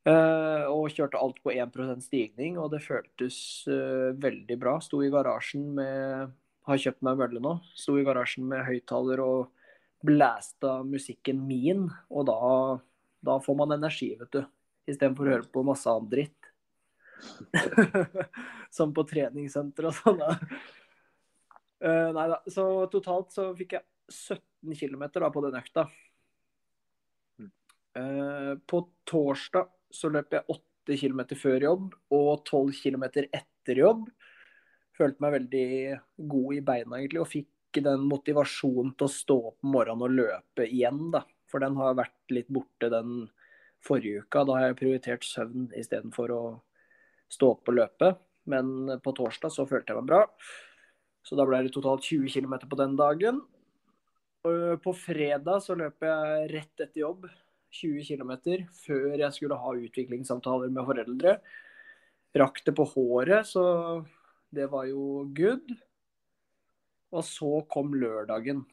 Uh, 0.01 0.65
og 0.73 0.89
kjørte 0.89 1.19
alt 1.21 1.37
på 1.45 1.53
1% 1.53 2.01
stigning, 2.01 2.55
og 2.57 2.71
det 2.73 2.81
føltes 2.81 3.35
uh, 3.69 4.09
veldig 4.17 4.57
bra. 4.61 4.79
Sto 4.81 5.03
i 5.05 5.11
garasjen 5.13 5.67
med 5.77 6.31
Har 6.65 6.77
kjøpt 6.77 7.03
meg 7.05 7.19
mølle 7.19 7.41
nå. 7.41 7.55
Sto 7.77 7.97
i 7.97 8.05
garasjen 8.05 8.47
med 8.49 8.65
høyttaler 8.65 9.21
og 9.21 9.51
blæsta 10.05 10.79
musikken 10.85 11.43
min, 11.45 11.87
og 12.09 12.25
da, 12.29 12.39
da 13.25 13.37
får 13.41 13.57
man 13.57 13.77
energi, 13.77 14.11
vet 14.17 14.33
du. 14.33 14.41
Istedenfor 14.89 15.27
å 15.27 15.35
høre 15.35 15.49
på 15.53 15.65
masse 15.65 15.89
annen 15.89 16.09
dritt. 16.09 16.40
Som 18.77 18.93
på 18.95 19.05
treningssenter 19.07 19.89
og 19.89 19.97
sånn. 19.97 20.21
Eh, 21.81 22.09
nei 22.13 22.27
da. 22.29 22.39
Så 22.51 22.65
totalt 22.93 23.33
så 23.33 23.49
fikk 23.57 23.77
jeg 23.77 23.85
17 24.11 24.77
km 24.77 25.05
på 25.33 25.43
den 25.47 25.57
økta. 25.57 25.87
Uh, 27.91 28.55
på 28.71 28.85
torsdag 29.03 29.67
så 29.91 30.07
løp 30.07 30.31
jeg 30.31 30.47
8 30.47 30.95
km 31.01 31.25
før 31.35 31.65
jobb 31.65 31.95
og 32.15 32.45
12 32.47 32.77
km 32.77 33.03
etter 33.25 33.81
jobb. 33.81 34.05
Følte 34.95 35.23
meg 35.23 35.35
veldig 35.35 35.67
god 36.31 36.55
i 36.55 36.61
beina 36.63 36.99
egentlig, 37.01 37.23
og 37.23 37.31
fikk 37.31 37.81
den 37.83 38.05
motivasjonen 38.07 38.93
til 38.95 39.07
å 39.07 39.15
stå 39.15 39.37
opp 39.51 39.65
om 39.65 39.75
morgenen 39.75 40.07
og 40.07 40.15
løpe 40.15 40.67
igjen. 40.67 41.09
da. 41.11 41.23
For 41.51 41.63
den 41.63 41.75
har 41.79 41.97
vært 41.99 42.31
litt 42.31 42.51
borte 42.51 42.91
den 42.91 43.25
forrige 43.83 44.23
uka. 44.23 44.45
Da 44.47 44.57
har 44.57 44.69
jeg 44.69 44.79
prioritert 44.79 45.27
søvn 45.27 45.69
istedenfor 45.75 46.35
å 46.35 46.43
stå 47.31 47.53
opp 47.55 47.71
og 47.71 47.79
løpe. 47.79 48.11
Men 48.51 48.99
på 49.03 49.13
torsdag 49.15 49.53
så 49.53 49.67
følte 49.69 49.93
jeg 49.93 50.01
meg 50.01 50.09
bra. 50.09 50.21
Så 51.25 51.37
da 51.37 51.45
ble 51.45 51.61
det 51.65 51.73
totalt 51.75 52.05
20 52.07 52.31
km 52.33 52.57
på 52.65 52.79
den 52.79 52.97
dagen. 52.99 53.41
På 54.41 54.93
fredag 54.97 55.61
så 55.61 55.77
løp 55.77 56.01
jeg 56.01 56.49
rett 56.55 56.81
etter 56.81 57.03
jobb 57.03 57.27
20 57.71 58.03
km 58.07 58.33
før 58.73 59.13
jeg 59.21 59.35
skulle 59.35 59.59
ha 59.59 59.75
utviklingssamtaler 59.85 60.73
med 60.73 60.87
foreldre. 60.87 61.35
Rakk 62.41 62.61
det 62.65 62.73
på 62.75 62.87
håret, 62.93 63.47
så 63.47 63.63
det 64.51 64.67
var 64.71 64.87
jo 64.89 65.27
good. 65.35 65.73
Og 67.11 67.25
så 67.27 67.61
kom 67.71 67.93
lørdagen. 67.93 68.63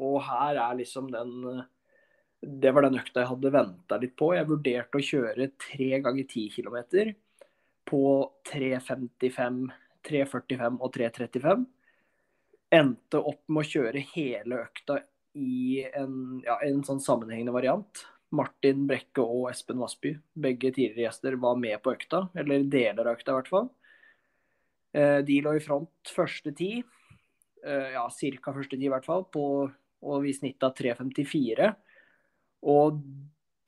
Og 0.00 0.20
her 0.26 0.58
er 0.58 0.78
liksom 0.80 1.10
den 1.12 1.62
Det 2.40 2.70
var 2.72 2.86
den 2.86 2.96
økta 2.96 3.20
jeg 3.20 3.28
hadde 3.28 3.52
venta 3.52 3.98
litt 4.00 4.14
på. 4.16 4.30
Jeg 4.32 4.48
vurderte 4.48 4.96
å 4.96 5.04
kjøre 5.04 5.50
tre 5.60 5.90
ganger 6.00 6.24
10 6.24 6.46
km 6.54 6.78
på 7.88 8.02
3.55 8.50 9.70
3.45 10.06 10.78
og 10.80 10.92
3.35. 10.94 11.66
Endte 12.70 13.20
opp 13.20 13.42
med 13.50 13.64
å 13.64 13.70
kjøre 13.70 14.04
hele 14.12 14.62
økta 14.64 15.00
i 15.38 15.82
en, 15.96 16.40
ja, 16.44 16.56
en 16.66 16.82
sånn 16.86 17.02
sammenhengende 17.02 17.54
variant. 17.54 18.04
Martin 18.34 18.84
Brekke 18.86 19.24
og 19.24 19.48
Espen 19.50 19.80
Vassby, 19.82 20.14
begge 20.38 20.70
tidligere 20.70 21.08
gjester, 21.08 21.36
var 21.42 21.58
med 21.58 21.80
på 21.82 21.94
økta. 21.96 22.24
Eller 22.38 22.66
deler 22.70 23.08
av 23.08 23.18
økta, 23.18 23.34
i 23.34 23.38
hvert 23.40 23.50
fall. 23.50 23.68
Eh, 24.94 25.18
de 25.26 25.40
lå 25.42 25.56
i 25.58 25.64
front 25.64 26.14
første 26.14 26.54
ti. 26.56 26.76
Eh, 27.64 27.90
ja, 27.96 28.06
ca. 28.06 28.54
første 28.54 28.78
ti, 28.78 28.86
i 28.86 28.92
hvert 28.92 29.06
fall. 29.08 29.26
På, 29.34 29.44
og 29.66 30.22
vi 30.24 30.34
snitta 30.36 30.70
3.54. 30.78 31.72
Og 32.70 33.02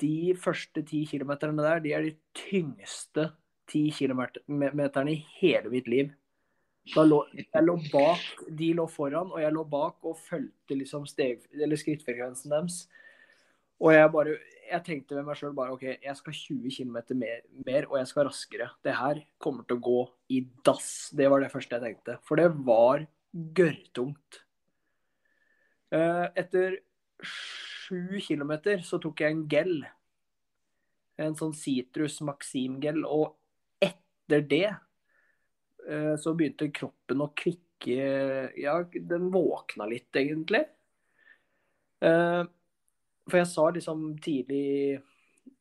de 0.02 0.32
første 0.38 0.82
ti 0.86 1.04
kilometerne 1.10 1.62
der, 1.62 1.82
de 1.82 1.94
er 1.94 2.06
de 2.06 2.16
tyngste 2.38 3.32
ti 3.70 3.86
kilometerne 3.94 5.14
i 5.14 5.22
hele 5.38 5.72
mitt 5.72 5.88
liv. 5.90 6.12
Lå, 6.96 7.20
jeg 7.36 7.62
lå 7.62 7.76
bak, 7.92 8.22
de 8.58 8.72
lå 8.74 8.88
foran, 8.90 9.30
og 9.30 9.38
jeg 9.38 9.54
lå 9.54 9.62
bak 9.70 10.02
og 10.08 10.18
fulgte 10.18 10.74
liksom 10.74 11.06
skrittfrekvensen 11.06 12.50
deres. 12.50 12.86
Og 13.82 13.94
jeg 13.94 14.10
bare 14.14 14.38
jeg 14.72 14.84
tenkte 14.86 15.16
ved 15.16 15.26
meg 15.26 15.38
sjøl 15.38 15.54
bare 15.56 15.74
OK, 15.74 15.84
jeg 15.84 16.14
skal 16.18 16.36
20 16.36 16.70
km 16.72 16.98
mer, 17.20 17.42
mer, 17.66 17.88
og 17.90 17.98
jeg 18.00 18.08
skal 18.10 18.28
raskere. 18.28 18.68
Det 18.84 18.94
her 18.96 19.20
kommer 19.42 19.66
til 19.68 19.78
å 19.78 19.84
gå 19.84 19.98
i 20.32 20.40
dass. 20.64 21.10
Det 21.12 21.28
var 21.30 21.42
det 21.42 21.50
første 21.52 21.76
jeg 21.76 21.84
tenkte. 21.84 22.16
For 22.26 22.40
det 22.40 22.48
var 22.64 23.04
gørrtungt. 23.32 24.40
Eh, 25.92 26.26
etter 26.40 26.78
sju 27.22 28.20
kilometer 28.24 28.80
så 28.86 29.00
tok 29.02 29.20
jeg 29.24 29.36
en 29.36 29.44
gel. 29.50 29.74
En 31.20 31.36
sånn 31.38 31.54
Citrus 31.56 32.20
Maxim-gel. 32.24 33.02
Og 33.04 33.36
etter 34.22 34.48
det 34.48 34.66
Eh, 35.88 36.16
så 36.16 36.34
begynte 36.36 36.70
kroppen 36.74 37.24
å 37.24 37.32
kvikke 37.36 37.68
Ja, 38.62 38.76
den 38.94 39.30
våkna 39.34 39.88
litt, 39.90 40.14
egentlig. 40.14 40.60
Eh, 41.98 42.42
for 43.26 43.38
jeg 43.40 43.48
sa 43.50 43.64
liksom 43.74 44.04
tidlig, 44.22 45.00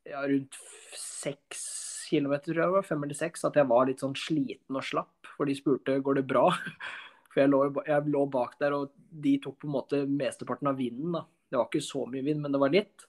ja, 0.05 0.21
rundt 0.29 0.59
seks 0.93 1.63
kilometer, 2.11 2.51
tror 2.51 2.61
jeg 2.61 2.75
var, 2.75 2.85
fem 2.85 3.07
eller 3.07 3.17
seks, 3.17 3.45
at 3.47 3.57
jeg 3.57 3.69
var 3.71 3.89
litt 3.89 4.03
sånn 4.03 4.13
sliten 4.13 4.77
og 4.77 4.85
slapp. 4.85 5.31
For 5.33 5.49
de 5.49 5.57
spurte 5.57 5.97
går 5.97 6.21
det 6.21 6.27
bra. 6.29 6.45
For 7.31 7.41
jeg 7.41 7.49
lå, 7.49 7.63
jeg 7.87 8.13
lå 8.13 8.25
bak 8.29 8.57
der, 8.61 8.75
og 8.77 8.93
de 8.93 9.37
tok 9.41 9.61
på 9.61 9.69
en 9.69 9.77
måte 9.79 10.03
mesteparten 10.05 10.69
av 10.69 10.77
vinden. 10.77 11.15
da. 11.15 11.25
Det 11.49 11.57
var 11.57 11.69
ikke 11.71 11.85
så 11.89 12.05
mye 12.05 12.25
vind, 12.25 12.43
men 12.43 12.53
det 12.53 12.61
var 12.61 12.73
litt. 12.75 13.07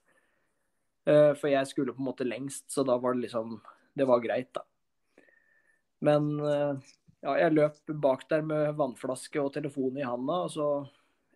Eh, 1.04 1.32
for 1.34 1.50
jeg 1.50 1.68
skulle 1.68 1.92
på 1.92 2.00
en 2.00 2.08
måte 2.08 2.24
lengst, 2.24 2.70
så 2.70 2.86
da 2.86 2.96
var 2.96 3.12
det 3.12 3.26
liksom 3.26 3.58
Det 3.92 4.06
var 4.08 4.22
greit, 4.24 4.54
da. 4.54 4.62
Men 6.02 6.32
ja, 7.22 7.36
jeg 7.38 7.54
løp 7.54 7.92
bak 8.02 8.24
der 8.30 8.42
med 8.46 8.72
vannflaske 8.78 9.38
og 9.38 9.52
telefon 9.54 10.00
i 10.00 10.06
handa. 10.06 10.42
og 10.46 10.50
så 10.50 10.68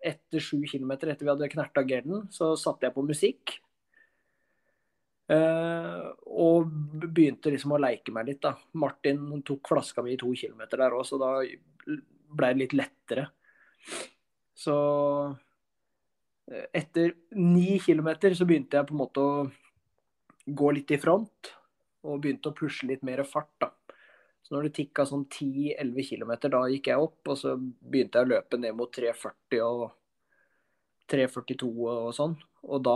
Etter 0.07 0.43
sju 0.43 0.61
kilometer 0.69 1.11
etter 1.11 1.27
vi 1.27 1.33
hadde 1.33 1.49
knerta 1.51 1.83
gelen, 1.87 2.27
så 2.31 2.53
satte 2.59 2.87
jeg 2.87 2.95
på 2.95 3.05
musikk. 3.07 3.55
Uh, 5.27 6.13
og 6.39 6.69
begynte 7.11 7.51
liksom 7.51 7.73
å 7.75 7.81
leike 7.83 8.13
meg 8.15 8.29
litt. 8.29 8.43
da. 8.45 8.55
Martin 8.79 9.43
tok 9.47 9.73
flaska 9.73 10.05
mi 10.05 10.15
i 10.15 10.21
to 10.21 10.31
kilometer 10.39 10.79
der 10.85 10.95
òg, 10.95 11.03
så 11.09 11.19
da 11.19 11.33
ble 12.37 12.53
det 12.53 12.61
litt 12.61 12.77
lettere. 12.77 13.27
Så 14.57 14.77
eh, 16.51 16.67
etter 16.81 17.13
ni 17.37 17.77
kilometer 17.83 18.35
så 18.35 18.47
begynte 18.49 18.79
jeg 18.79 18.89
på 18.89 18.95
en 18.95 19.03
måte 19.03 19.23
å 19.23 19.35
gå 20.47 20.71
litt 20.75 20.95
i 20.95 21.01
front. 21.01 21.53
Og 22.07 22.23
begynte 22.23 22.53
å 22.53 22.57
pushe 22.57 22.87
litt 22.89 23.03
mer 23.07 23.25
fart, 23.27 23.53
da. 23.63 23.71
Så 24.47 24.55
når 24.55 24.69
det 24.69 24.77
tikka 24.77 25.03
sånn 25.11 25.25
10-11 25.27 26.05
km, 26.07 26.33
da 26.53 26.61
gikk 26.71 26.93
jeg 26.93 27.03
opp, 27.03 27.19
og 27.27 27.39
så 27.41 27.57
begynte 27.59 28.21
jeg 28.21 28.29
å 28.29 28.31
løpe 28.31 28.59
ned 28.63 28.77
mot 28.79 28.93
3,40 28.95 29.63
og 29.67 29.89
3,42 31.11 31.71
og 31.91 32.13
sånn. 32.15 32.37
Og 32.71 32.85
da 32.87 32.95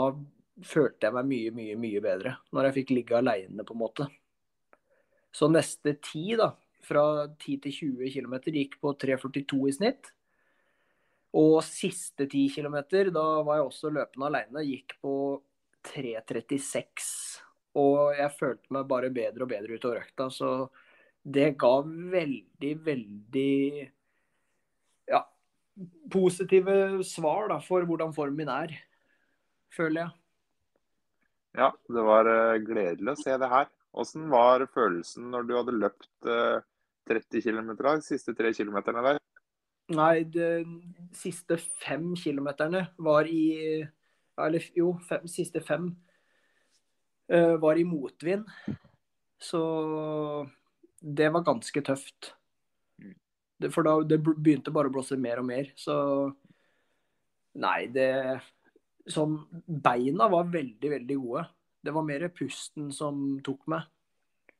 følte 0.70 1.08
jeg 1.08 1.16
meg 1.16 1.26
mye, 1.26 1.54
mye, 1.56 1.76
mye 1.82 2.02
bedre. 2.04 2.36
Når 2.54 2.68
jeg 2.68 2.76
fikk 2.76 2.92
ligge 2.94 3.18
aleine, 3.18 3.64
på 3.66 3.74
en 3.74 3.80
måte. 3.80 4.06
Så 5.34 5.48
neste 5.50 5.96
ti, 6.06 6.36
da, 6.38 6.52
fra 6.86 7.02
10 7.32 7.58
til 7.66 7.74
20 7.96 8.12
km, 8.14 8.36
gikk 8.54 8.76
på 8.78 8.92
3,42 9.02 9.58
i 9.66 9.74
snitt. 9.74 10.12
Og 11.40 11.56
siste 11.66 12.28
10 12.28 12.46
km, 12.60 12.78
da 13.10 13.24
var 13.46 13.58
jeg 13.58 13.66
også 13.72 13.90
løpende 13.94 14.30
aleine, 14.30 14.62
gikk 14.66 15.00
på 15.02 15.16
3,36. 15.90 17.10
Og 17.82 18.14
jeg 18.14 18.36
følte 18.38 18.78
meg 18.78 18.86
bare 18.94 19.10
bedre 19.14 19.46
og 19.48 19.50
bedre 19.50 19.78
utover 19.78 20.04
økta. 20.04 20.30
Så 20.30 20.52
det 21.22 21.50
ga 21.60 21.72
veldig, 21.84 22.70
veldig 22.84 23.56
ja, 25.10 25.20
positive 26.12 27.04
svar 27.06 27.50
da, 27.52 27.60
for 27.64 27.84
hvordan 27.88 28.14
formen 28.16 28.44
min 28.44 28.52
er, 28.52 28.74
føler 29.74 30.04
jeg. 30.04 30.16
Ja, 31.58 31.70
det 31.90 32.02
var 32.06 32.30
uh, 32.30 32.58
gledelig 32.62 33.12
å 33.12 33.20
se 33.20 33.36
det 33.40 33.50
her. 33.50 33.70
Åssen 34.00 34.28
var 34.30 34.62
følelsen 34.70 35.32
når 35.32 35.48
du 35.48 35.56
hadde 35.58 35.78
løpt 35.78 36.28
uh, 36.30 36.62
30 37.10 37.42
km, 37.42 37.72
de 37.74 37.96
siste 38.06 38.34
tre 38.38 38.52
kilometerne 38.54 39.02
der? 39.02 39.18
Nei, 39.90 40.22
de 40.30 40.62
siste 41.18 41.56
fem 41.82 42.12
kilometerne 42.14 42.84
var 43.02 43.26
i 43.26 43.82
Eller 44.40 44.68
jo, 44.78 44.92
fem, 45.08 45.26
siste 45.28 45.60
fem 45.60 45.90
uh, 47.34 47.56
var 47.60 47.76
i 47.76 47.84
motvind. 47.84 48.46
Så 49.40 49.60
det 51.00 51.30
var 51.32 51.46
ganske 51.46 51.82
tøft. 51.84 52.32
Mm. 53.00 53.14
Det, 53.60 53.72
for 53.74 53.86
da 53.86 53.96
det 54.04 54.20
begynte 54.22 54.72
bare 54.74 54.90
å 54.90 54.94
blåse 54.94 55.18
mer 55.20 55.42
og 55.42 55.48
mer. 55.48 55.72
Så 55.78 55.96
nei, 57.60 57.86
det 57.92 58.10
Sånn 59.10 59.38
Beina 59.66 60.28
var 60.30 60.50
veldig, 60.52 60.90
veldig 60.92 61.16
gode. 61.18 61.46
Det 61.82 61.92
var 61.96 62.04
mer 62.06 62.26
pusten 62.36 62.90
som 62.94 63.40
tok 63.42 63.64
meg. 63.72 63.88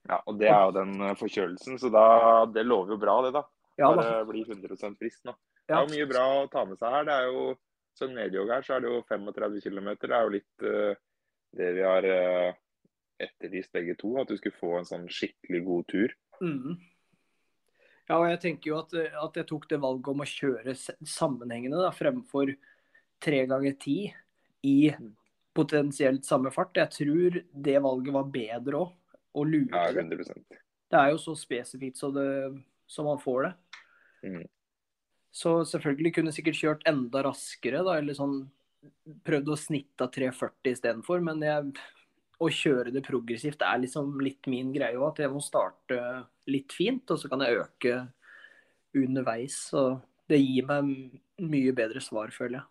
Ja, 0.09 0.17
og 0.25 0.39
det 0.41 0.49
er 0.49 0.63
jo 0.65 0.73
den 0.75 0.95
eh, 1.05 1.17
forkjølelsen, 1.21 1.77
så 1.79 1.91
da, 1.93 2.05
det 2.49 2.65
lover 2.65 2.95
jo 2.95 3.01
bra, 3.03 3.19
det, 3.27 3.35
da. 3.37 3.43
Ja, 3.77 3.91
Bare 3.93 4.07
da. 4.23 4.25
bli 4.29 4.43
100 4.47 4.97
frisk 4.99 5.29
nå. 5.29 5.35
Det 5.69 5.77
er 5.77 5.85
jo 5.85 5.93
mye 5.93 6.09
bra 6.09 6.25
å 6.41 6.49
ta 6.51 6.65
med 6.67 6.81
seg 6.81 6.97
her. 6.97 7.05
Det 7.07 7.19
er 7.19 7.29
jo 7.31 7.51
Som 7.99 8.13
nedjogg 8.15 8.49
her, 8.55 8.63
så 8.65 8.77
er 8.77 8.85
det 8.85 8.91
jo 8.91 9.01
35 9.11 9.61
km. 9.61 9.89
Det 10.01 10.15
er 10.15 10.23
jo 10.25 10.33
litt 10.33 10.65
uh, 10.65 10.93
det 11.59 11.71
vi 11.75 11.83
har 11.85 12.07
uh, 12.07 12.53
etterlyst 13.21 13.73
begge 13.75 13.97
to. 13.99 14.13
At 14.23 14.31
du 14.31 14.37
skulle 14.39 14.57
få 14.57 14.77
en 14.79 14.87
sånn 14.89 15.09
skikkelig 15.11 15.61
god 15.67 15.89
tur. 15.91 16.15
Mm. 16.41 16.79
Ja, 18.11 18.19
og 18.19 18.27
jeg 18.27 18.41
tenker 18.43 18.73
jo 18.73 18.79
at, 18.81 18.95
at, 18.99 19.37
jeg 19.39 19.47
tok 19.47 19.69
det 19.71 19.79
valget 19.83 20.11
om 20.11 20.23
å 20.25 20.27
kjøre 20.27 20.75
sammenhengende 21.07 21.79
da, 21.79 21.93
fremfor 21.95 22.51
tre 23.23 23.45
ganger 23.47 23.77
ti 23.79 23.99
i 24.67 24.91
mm. 24.91 25.13
potensielt 25.55 26.27
samme 26.27 26.51
fart. 26.55 26.81
Jeg 26.81 26.91
tror 26.97 27.39
det 27.69 27.77
valget 27.85 28.17
var 28.17 28.33
bedre 28.35 28.81
òg, 28.81 28.97
å 29.31 29.45
lure. 29.47 29.71
Ja, 29.71 30.03
100%. 30.03 30.59
Det 30.91 30.99
er 30.99 31.13
jo 31.13 31.21
så 31.23 31.37
spesifikt 31.39 32.01
så, 32.01 32.11
det, 32.11 32.27
som 32.91 33.07
man 33.07 33.21
får 33.23 33.47
det. 33.47 33.53
Mm. 34.27 34.43
Så 35.31 35.61
selvfølgelig 35.71 36.17
kunne 36.17 36.33
jeg 36.33 36.41
sikkert 36.41 36.59
kjørt 36.59 36.89
enda 36.91 37.23
raskere, 37.29 37.85
da, 37.87 38.01
eller 38.01 38.17
sånn 38.19 38.41
prøvd 39.27 39.53
å 39.53 39.61
snitte 39.61 40.07
av 40.07 40.11
340 40.17 40.75
istedenfor, 40.75 41.23
men 41.23 41.45
jeg 41.45 41.71
å 42.41 42.49
kjøre 42.49 42.93
det 42.95 43.03
progressivt 43.05 43.63
er 43.67 43.83
liksom 43.83 44.15
litt 44.25 44.49
min 44.51 44.73
greie 44.73 44.97
òg. 44.97 45.11
At 45.13 45.25
jeg 45.25 45.33
må 45.33 45.43
starte 45.45 45.99
litt 46.51 46.73
fint, 46.73 47.11
og 47.13 47.21
så 47.21 47.29
kan 47.31 47.45
jeg 47.45 47.61
øke 47.61 47.97
underveis. 48.97 49.59
Og 49.77 50.01
det 50.31 50.41
gir 50.41 50.69
meg 50.69 50.95
mye 51.43 51.75
bedre 51.77 52.03
svar, 52.05 52.33
føler 52.35 52.61
jeg. 52.61 52.69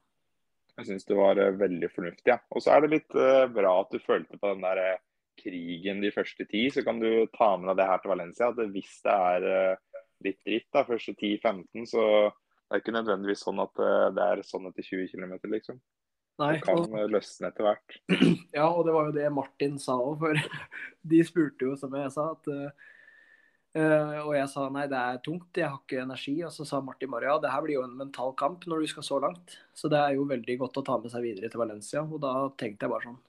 Jeg 0.80 0.88
syns 0.88 1.08
det 1.10 1.20
var 1.20 1.40
uh, 1.42 1.52
veldig 1.60 1.92
fornuftig. 1.92 2.26
Ja. 2.32 2.40
Og 2.56 2.64
så 2.64 2.74
er 2.74 2.86
det 2.86 2.94
litt 2.96 3.20
uh, 3.20 3.46
bra 3.52 3.76
at 3.82 3.94
du 3.94 4.00
følte 4.02 4.40
på 4.40 4.54
den 4.54 4.64
der 4.64 4.82
uh, 4.96 5.06
krigen 5.40 6.02
de 6.04 6.14
første 6.16 6.48
ti. 6.50 6.66
Så 6.74 6.86
kan 6.88 7.02
du 7.04 7.28
ta 7.36 7.52
med 7.60 7.70
deg 7.72 7.82
det 7.82 7.90
her 7.92 8.02
til 8.02 8.14
Valencia. 8.16 8.50
At 8.50 8.74
hvis 8.74 8.96
det 9.06 9.16
er 9.16 9.78
litt 10.26 10.40
dritt 10.44 10.68
da, 10.76 10.84
første 10.88 11.14
10-15, 11.16 11.86
så 11.94 12.04
det 12.30 12.76
er 12.76 12.82
ikke 12.82 12.96
nødvendigvis 12.96 13.46
sånn 13.46 13.62
at 13.64 13.80
det 14.16 14.26
er 14.26 14.42
sånn 14.46 14.68
etter 14.68 14.84
20 14.84 15.14
km, 15.14 15.38
liksom. 15.54 15.78
Nei, 16.40 16.54
det 16.56 16.64
kan 16.64 16.80
og, 16.80 17.10
løsne 17.12 17.50
etter 17.50 17.68
hvert. 17.68 17.98
Ja, 18.56 18.70
og 18.70 18.86
det 18.88 18.94
var 18.96 19.10
jo 19.10 19.16
det 19.16 19.28
Martin 19.36 19.76
sa 19.82 19.98
òg, 20.00 20.22
for 20.22 20.40
de 21.12 21.20
spurte 21.28 21.68
jo, 21.68 21.76
som 21.80 21.96
jeg 22.00 22.12
sa, 22.16 22.30
at 22.38 22.50
uh, 22.56 24.16
Og 24.26 24.32
jeg 24.38 24.48
sa 24.52 24.68
nei, 24.74 24.86
det 24.92 25.00
er 25.00 25.20
tungt, 25.26 25.50
jeg 25.60 25.68
har 25.68 25.82
ikke 25.82 26.06
energi. 26.06 26.38
Og 26.48 26.54
så 26.56 26.68
sa 26.68 26.80
Martin 26.84 27.12
Maria 27.12 27.36
det 27.44 27.52
her 27.54 27.66
blir 27.66 27.80
jo 27.80 27.84
en 27.88 27.98
mental 28.00 28.32
kamp 28.40 28.64
når 28.70 28.86
du 28.86 28.94
skal 28.94 29.06
så 29.06 29.20
langt. 29.26 29.58
Så 29.76 29.92
det 29.92 30.00
er 30.00 30.16
jo 30.16 30.30
veldig 30.30 30.56
godt 30.64 30.80
å 30.82 30.86
ta 30.88 30.98
med 31.02 31.12
seg 31.14 31.28
videre 31.28 31.52
til 31.52 31.62
Valencia. 31.62 32.06
Og 32.08 32.24
da 32.24 32.34
tenkte 32.60 32.88
jeg 32.88 32.96
bare 32.96 33.10
sånn 33.10 33.20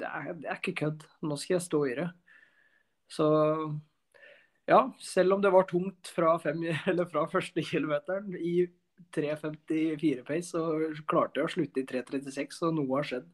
Det 0.00 0.08
er, 0.12 0.32
det 0.38 0.50
er 0.52 0.62
ikke 0.62 0.78
kødd. 0.84 1.04
Nå 1.26 1.40
skal 1.40 1.58
jeg 1.58 1.66
stå 1.66 1.82
i 1.90 1.98
det. 1.98 2.08
Så 3.10 3.26
ja, 4.66 4.80
selv 4.98 5.36
om 5.36 5.42
det 5.42 5.52
var 5.54 5.66
tungt 5.70 6.10
fra, 6.14 6.38
fem, 6.42 6.64
fra 7.12 7.26
første 7.30 7.62
kilometeren 7.62 8.34
i 8.38 8.58
3.54 9.16 10.24
pace, 10.26 10.50
så 10.52 10.62
klarte 11.08 11.40
jeg 11.40 11.48
å 11.48 11.52
slutte 11.52 11.82
i 11.82 11.86
3.36, 11.88 12.58
så 12.60 12.70
noe 12.74 12.98
har 12.98 13.08
skjedd. 13.08 13.26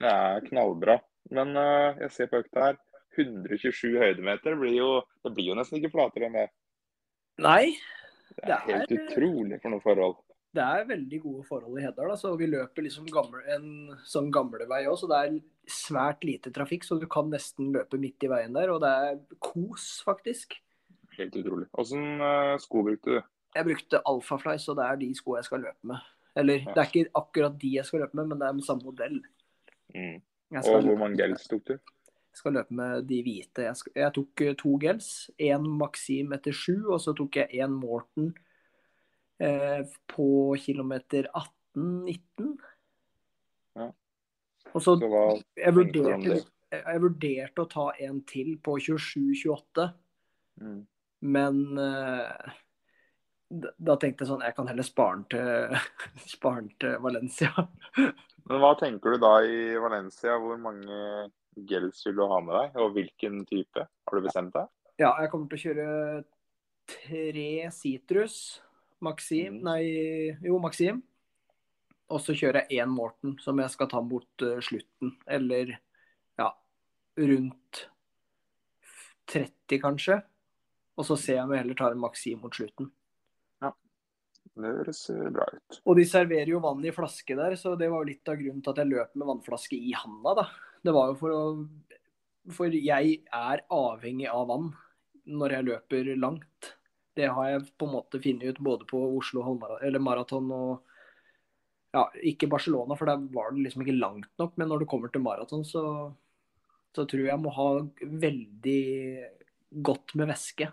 Det 0.00 0.10
er 0.12 0.46
knallbra. 0.48 0.98
Men 1.34 1.52
uh, 1.58 1.98
jeg 2.04 2.14
ser 2.14 2.30
på 2.30 2.40
økta 2.42 2.70
her. 2.70 2.78
127 3.18 3.98
høydemeter 3.98 4.54
blir 4.54 4.76
jo 4.76 4.88
Det 5.24 5.32
blir 5.34 5.48
jo 5.50 5.54
nesten 5.58 5.80
ikke 5.80 5.90
flatere 5.90 6.28
enn 6.28 6.36
det. 6.38 6.44
Nei, 7.42 7.74
Det 8.36 8.52
er 8.54 8.64
helt 8.68 8.88
Det 8.88 8.98
er- 8.98 9.08
utrolig 9.10 9.58
for 9.60 9.70
noen 9.74 9.82
forhold. 9.82 10.16
det 10.54 10.62
er 10.64 10.86
veldig 10.86 11.18
gode 11.22 11.44
forhold 11.46 11.78
i 11.78 11.82
Heddal. 11.82 12.12
Så 12.16 12.36
vi 12.38 12.46
løper 12.46 12.82
liksom 12.86 13.06
gamle, 13.12 13.42
en 13.54 13.96
sånn 14.06 14.30
gamlevei 14.32 14.86
òg, 14.86 14.96
så 14.98 15.08
det 15.10 15.18
er 15.18 15.40
svært 15.68 16.24
lite 16.24 16.50
trafikk. 16.54 16.84
Så 16.84 16.98
du 17.00 17.06
kan 17.06 17.28
nesten 17.30 17.72
løpe 17.74 17.98
midt 17.98 18.22
i 18.24 18.30
veien 18.30 18.54
der, 18.54 18.70
og 18.70 18.80
det 18.80 18.88
er 18.88 19.18
kos, 19.40 20.02
faktisk. 20.06 20.54
Helt 21.18 21.34
utrolig. 21.34 21.66
Åssen 21.76 22.20
uh, 22.22 22.56
sko 22.58 22.84
brukte 22.86 23.18
du? 23.18 23.22
Jeg 23.56 23.64
brukte 23.64 24.00
Alphafly, 24.06 24.56
så 24.60 24.74
det 24.76 24.84
er 24.84 24.98
de 25.00 25.10
skoene 25.16 25.40
jeg 25.40 25.48
skal 25.48 25.62
løpe 25.64 25.90
med. 25.90 26.08
Eller 26.38 26.64
det 26.66 26.76
er 26.76 26.90
ikke 26.90 27.10
akkurat 27.18 27.54
de 27.58 27.70
jeg 27.78 27.86
skal 27.88 28.04
løpe 28.04 28.18
med, 28.18 28.26
men 28.30 28.40
det 28.40 28.48
er 28.48 28.56
med 28.58 28.66
samme 28.66 28.84
modell. 28.86 29.22
Mm. 29.94 30.18
Og 30.58 30.82
hvor 30.84 30.98
mange 31.00 31.18
gels 31.18 31.48
tok 31.48 31.64
du? 31.68 31.72
Jeg 32.28 32.40
skal 32.40 32.54
løpe 32.54 32.74
med 32.78 33.08
de 33.08 33.22
hvite. 33.24 33.64
Jeg, 33.66 33.76
skal, 33.80 33.92
jeg 33.96 34.14
tok 34.14 34.42
eh, 34.44 34.54
to 34.60 34.74
gels. 34.80 35.08
Én 35.42 35.64
Maxim 35.80 36.34
etter 36.36 36.54
sju, 36.54 36.76
og 36.92 37.00
så 37.02 37.14
tok 37.18 37.40
jeg 37.40 37.64
én 37.64 37.74
Morten 37.74 38.30
eh, 39.42 39.82
på 40.12 40.28
kilometer 40.62 41.26
18-19. 41.32 42.52
Ja. 43.80 43.88
Og 44.74 44.84
så 44.84 44.94
Så 45.00 45.08
hva 45.08 45.24
jeg 45.56 45.74
vurderte, 45.74 46.38
jeg 46.70 47.02
vurderte 47.02 47.64
å 47.64 47.70
ta 47.72 47.88
en 48.04 48.22
til 48.28 48.58
på 48.62 48.76
27-28, 48.84 49.88
Mm. 50.58 50.78
men 51.22 51.78
eh, 51.78 52.54
da, 53.48 53.96
tenkte 53.96 54.24
jeg 54.24 54.28
sånn 54.28 54.44
Jeg 54.44 54.54
kan 54.56 54.68
heller 54.68 54.86
spare 54.86 55.16
den 55.16 55.26
til, 55.32 56.72
til 56.82 56.96
Valencia. 57.04 57.52
Men 58.48 58.62
hva 58.62 58.72
tenker 58.80 59.14
du 59.14 59.22
da 59.22 59.34
i 59.44 59.76
Valencia? 59.80 60.36
Hvor 60.40 60.60
mange 60.60 61.28
gels 61.68 62.04
vil 62.06 62.16
du 62.18 62.24
ha 62.30 62.40
med 62.44 62.54
deg, 62.54 62.76
og 62.80 62.94
hvilken 62.96 63.42
type? 63.48 63.84
Har 63.88 64.18
du 64.18 64.24
bestemt 64.24 64.54
deg? 64.54 64.68
Ja, 64.98 65.12
jeg 65.22 65.30
kommer 65.32 65.50
til 65.50 65.58
å 65.58 65.64
kjøre 65.66 65.88
tre 66.88 67.50
Citrus. 67.74 68.38
Maxim 69.04 69.60
Mhm. 69.60 69.62
Nei, 69.62 70.38
jo, 70.42 70.58
Maxim. 70.58 71.02
Og 72.10 72.20
så 72.24 72.32
kjører 72.32 72.66
jeg 72.68 72.80
én 72.80 72.88
Morten, 72.88 73.38
som 73.38 73.58
jeg 73.58 73.70
skal 73.70 73.88
ta 73.88 74.00
mot 74.00 74.42
eh, 74.42 74.60
slutten. 74.64 75.16
Eller 75.28 75.78
ja, 76.38 76.52
rundt 77.18 77.88
30, 79.28 79.78
kanskje. 79.78 80.22
Og 80.96 81.04
så 81.04 81.16
ser 81.20 81.36
jeg 81.36 81.44
om 81.44 81.52
jeg 81.52 81.62
heller 81.62 81.78
tar 81.78 81.92
en 81.92 82.00
Maxim 82.00 82.40
mot 82.40 82.54
slutten. 82.54 82.90
Det 84.58 84.72
høres 84.80 85.02
eh, 85.12 85.28
bra 85.34 85.46
ut. 85.52 85.78
Og 85.84 85.98
de 85.98 86.06
serverer 86.08 86.50
jo 86.50 86.62
vann 86.64 86.82
i 86.86 86.94
flaske 86.94 87.36
der, 87.38 87.54
så 87.60 87.74
det 87.78 87.90
var 87.92 88.02
jo 88.02 88.10
litt 88.10 88.30
av 88.30 88.38
grunnen 88.40 88.64
til 88.64 88.74
at 88.74 88.80
jeg 88.82 88.90
løp 88.90 89.14
med 89.14 89.30
vannflaske 89.30 89.78
i 89.78 89.94
handa, 89.96 90.34
da. 90.40 90.48
Det 90.84 90.94
var 90.94 91.12
jo 91.12 91.20
for 91.20 91.34
å 91.34 91.44
For 92.54 92.72
jeg 92.72 93.16
er 93.34 93.62
avhengig 93.74 94.28
av 94.32 94.46
vann 94.48 94.68
når 95.28 95.54
jeg 95.54 95.66
løper 95.66 96.12
langt. 96.16 96.70
Det 97.18 97.26
har 97.28 97.50
jeg 97.50 97.66
på 97.76 97.88
en 97.88 97.92
måte 97.92 98.20
funnet 98.22 98.54
ut 98.54 98.60
både 98.64 98.86
på 98.88 99.00
Oslo 99.18 99.42
maraton 100.00 100.52
og 100.54 100.84
Ja, 101.92 102.04
ikke 102.20 102.50
Barcelona, 102.52 102.96
for 102.96 103.08
der 103.08 103.20
var 103.32 103.52
det 103.52 103.64
liksom 103.64 103.82
ikke 103.82 103.96
langt 103.96 104.28
nok, 104.38 104.56
men 104.56 104.68
når 104.68 104.82
du 104.82 104.86
kommer 104.86 105.08
til 105.08 105.22
maraton, 105.24 105.64
så, 105.64 106.12
så 106.94 107.06
tror 107.08 107.22
jeg 107.22 107.30
jeg 107.32 107.40
må 107.40 107.52
ha 107.56 107.68
veldig 108.24 108.82
godt 109.88 110.14
med 110.20 110.28
væske. 110.28 110.68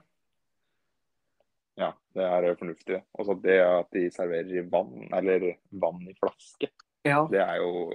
Ja, 1.79 1.91
det 2.15 2.23
er 2.23 2.49
eh, 2.49 2.57
fornuftig. 2.59 2.99
Og 3.19 3.27
så 3.27 3.35
det 3.43 3.57
at 3.63 3.89
de 3.95 4.05
serverer 4.13 4.51
i 4.61 4.63
vann, 4.71 5.07
eller 5.15 5.49
vann 5.71 6.03
i 6.07 6.15
flaske, 6.19 6.71
Ja, 7.05 7.25
det 7.29 7.41
er 7.43 7.59
jo 7.61 7.89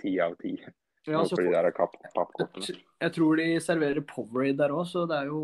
ti 0.00 0.14
av 0.22 0.36
ti. 0.40 0.54
ja 1.08 1.18
altså, 1.20 1.36
de 1.40 1.50
der 1.52 1.70
kapp, 1.74 1.96
pappkortene. 2.14 2.78
Jeg 3.00 3.12
tror 3.16 3.36
de 3.40 3.48
serverer 3.60 4.04
Powerade 4.06 4.58
der 4.60 4.74
òg, 4.76 4.86
så 4.86 5.06
det 5.10 5.18
er 5.24 5.32
jo 5.32 5.42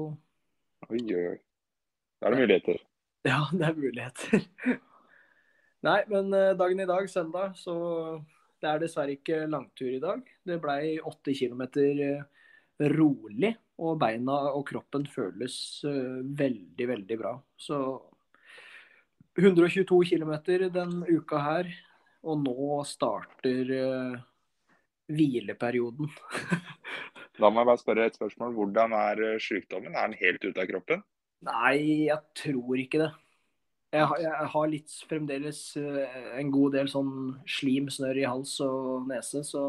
Oi, 0.90 1.00
oi, 1.00 1.26
oi. 1.32 1.39
Da 2.21 2.28
er 2.28 2.34
det 2.37 2.43
muligheter. 2.45 2.82
Ja, 3.25 3.39
det 3.56 3.65
er 3.65 3.76
muligheter. 3.78 4.43
Nei, 5.89 6.00
men 6.10 6.26
eh, 6.37 6.50
dagen 6.60 6.80
i 6.80 6.87
dag, 6.89 7.06
søndag, 7.08 7.54
så 7.56 7.75
det 8.60 8.69
er 8.69 8.82
dessverre 8.82 9.15
ikke 9.17 9.47
langtur 9.49 9.89
i 9.89 10.00
dag. 10.00 10.21
Det 10.45 10.58
blei 10.60 10.99
åtte 11.00 11.32
kilometer 11.37 12.02
eh, 12.04 12.45
rolig, 12.93 13.54
og 13.82 13.97
beina 13.99 14.34
og 14.54 14.67
kroppen 14.69 15.06
føles 15.10 15.56
eh, 15.89 16.21
veldig, 16.39 16.87
veldig 16.93 17.17
bra. 17.21 17.32
Så 17.58 17.78
122 19.39 20.04
kilometer 20.13 20.69
den 20.71 21.00
uka 21.10 21.41
her, 21.43 21.73
og 22.25 22.39
nå 22.45 22.78
starter 22.89 23.73
eh, 23.80 24.21
hvileperioden. 25.10 26.10
Da 27.34 27.49
må 27.50 27.65
jeg 27.65 27.67
bare 27.67 27.80
spørre 27.82 28.04
et 28.06 28.15
spørsmål. 28.15 28.52
Hvordan 28.54 28.93
er 28.95 29.21
eh, 29.32 29.41
sykdommen? 29.43 29.97
Er 29.99 30.06
den 30.06 30.21
helt 30.21 30.45
ute 30.47 30.60
av 30.63 30.69
kroppen? 30.71 31.00
Nei, 31.43 32.04
jeg 32.06 32.21
tror 32.39 32.78
ikke 32.78 33.00
det. 33.02 33.08
Jeg, 33.95 34.06
har- 34.10 34.21
jeg 34.23 34.47
har 34.52 34.69
litt 34.71 34.95
fremdeles 35.10 35.58
en 36.39 36.52
god 36.54 36.76
del 36.78 36.89
sånn 36.91 37.10
slim, 37.50 37.91
snørr 37.91 38.21
i 38.23 38.25
hals 38.30 38.54
og 38.63 39.08
nese, 39.10 39.43
så 39.47 39.65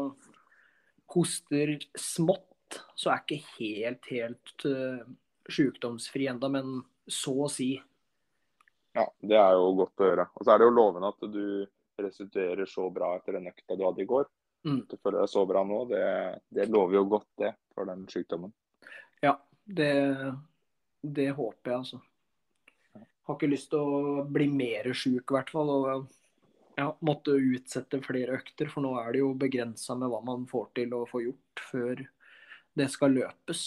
hoster 1.14 1.74
smått, 1.98 2.46
så 2.94 3.12
er 3.12 3.22
ikke 3.22 3.38
helt, 3.58 4.08
helt 4.10 4.66
uh, 4.66 5.04
sykdomsfri 5.52 6.26
enda, 6.30 6.50
men 6.52 6.80
så 7.06 7.34
å 7.46 7.50
si. 7.52 7.74
Ja, 8.96 9.04
det 9.20 9.38
er 9.38 9.54
jo 9.58 9.74
godt 9.82 10.02
å 10.02 10.08
høre. 10.08 10.26
Og 10.34 10.44
så 10.46 10.54
er 10.54 10.60
det 10.60 10.68
jo 10.68 10.76
lovende 10.76 11.12
at 11.12 11.28
du 11.30 11.66
restituerer 12.00 12.68
så 12.68 12.88
bra 12.92 13.14
etter 13.16 13.38
den 13.38 13.48
økta 13.50 13.76
du 13.76 13.84
hadde 13.86 14.04
i 14.04 14.08
går. 14.08 14.26
Mm. 14.66 14.80
At 14.82 14.92
du 14.92 14.98
føler 14.98 15.20
deg 15.22 15.30
så 15.30 15.44
bra 15.48 15.62
nå, 15.68 15.80
det, 15.92 16.02
det 16.56 16.68
lover 16.72 16.98
jo 16.98 17.06
godt 17.16 17.28
det 17.42 17.52
for 17.76 17.88
den 17.88 18.04
sykdommen. 18.10 18.52
Ja, 19.22 19.36
det, 19.64 19.92
det 21.02 21.30
håper 21.36 21.72
jeg, 21.72 21.82
altså. 21.84 22.02
Har 23.26 23.38
ikke 23.38 23.50
lyst 23.50 23.72
til 23.72 23.82
å 23.82 24.24
bli 24.30 24.46
mer 24.50 24.92
sjuk, 24.94 25.24
i 25.24 25.34
hvert 25.34 25.50
fall. 25.50 25.72
Og 25.74 26.06
ja, 26.78 26.90
måtte 27.06 27.34
utsette 27.36 28.00
flere 28.04 28.36
økter, 28.38 28.70
for 28.70 28.84
nå 28.84 28.92
er 29.00 29.14
det 29.14 29.22
jo 29.22 29.32
begrensa 29.38 29.96
med 29.98 30.12
hva 30.12 30.20
man 30.24 30.44
får 30.50 30.68
til 30.78 30.94
å 30.94 31.06
få 31.10 31.22
gjort 31.24 31.64
før 31.70 32.04
det 32.76 32.88
skal 32.92 33.14
løpes. 33.16 33.62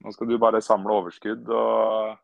Nå 0.00 0.12
skal 0.12 0.28
du 0.28 0.36
bare 0.40 0.60
samle 0.64 0.92
overskudd 1.00 1.48
og 1.52 2.18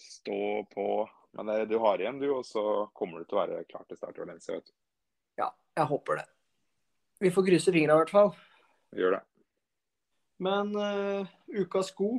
stå 0.00 0.62
på 0.72 0.86
med 1.32 1.48
det 1.48 1.70
du 1.70 1.78
har 1.80 2.00
igjen, 2.00 2.20
du, 2.20 2.28
og 2.34 2.44
så 2.44 2.62
kommer 2.96 3.20
du 3.20 3.28
til 3.28 3.38
å 3.38 3.42
være 3.42 3.64
klar 3.68 3.84
til 3.88 3.96
start 3.96 4.18
i 4.18 4.24
Valencia. 4.24 4.56
vet 4.56 4.68
du. 4.68 4.74
Ja, 5.40 5.48
jeg 5.78 5.88
håper 5.88 6.20
det. 6.20 6.26
Vi 7.22 7.30
får 7.32 7.46
krysse 7.46 7.72
fingra 7.72 7.96
i 7.96 8.02
hvert 8.02 8.12
fall. 8.12 8.32
Gjør 8.98 9.16
det. 9.16 9.22
Men 10.42 10.72
uh, 10.76 11.28
ukas 11.54 11.92
sko 11.92 12.16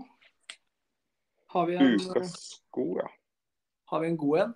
har 1.54 1.67
vi 1.69 1.76
en, 1.78 1.97
Ukas 1.99 2.34
sko, 2.56 2.86
ja. 2.97 3.10
har 3.91 4.02
vi 4.02 4.10
en 4.10 4.17
god 4.17 4.39
en? 4.45 4.56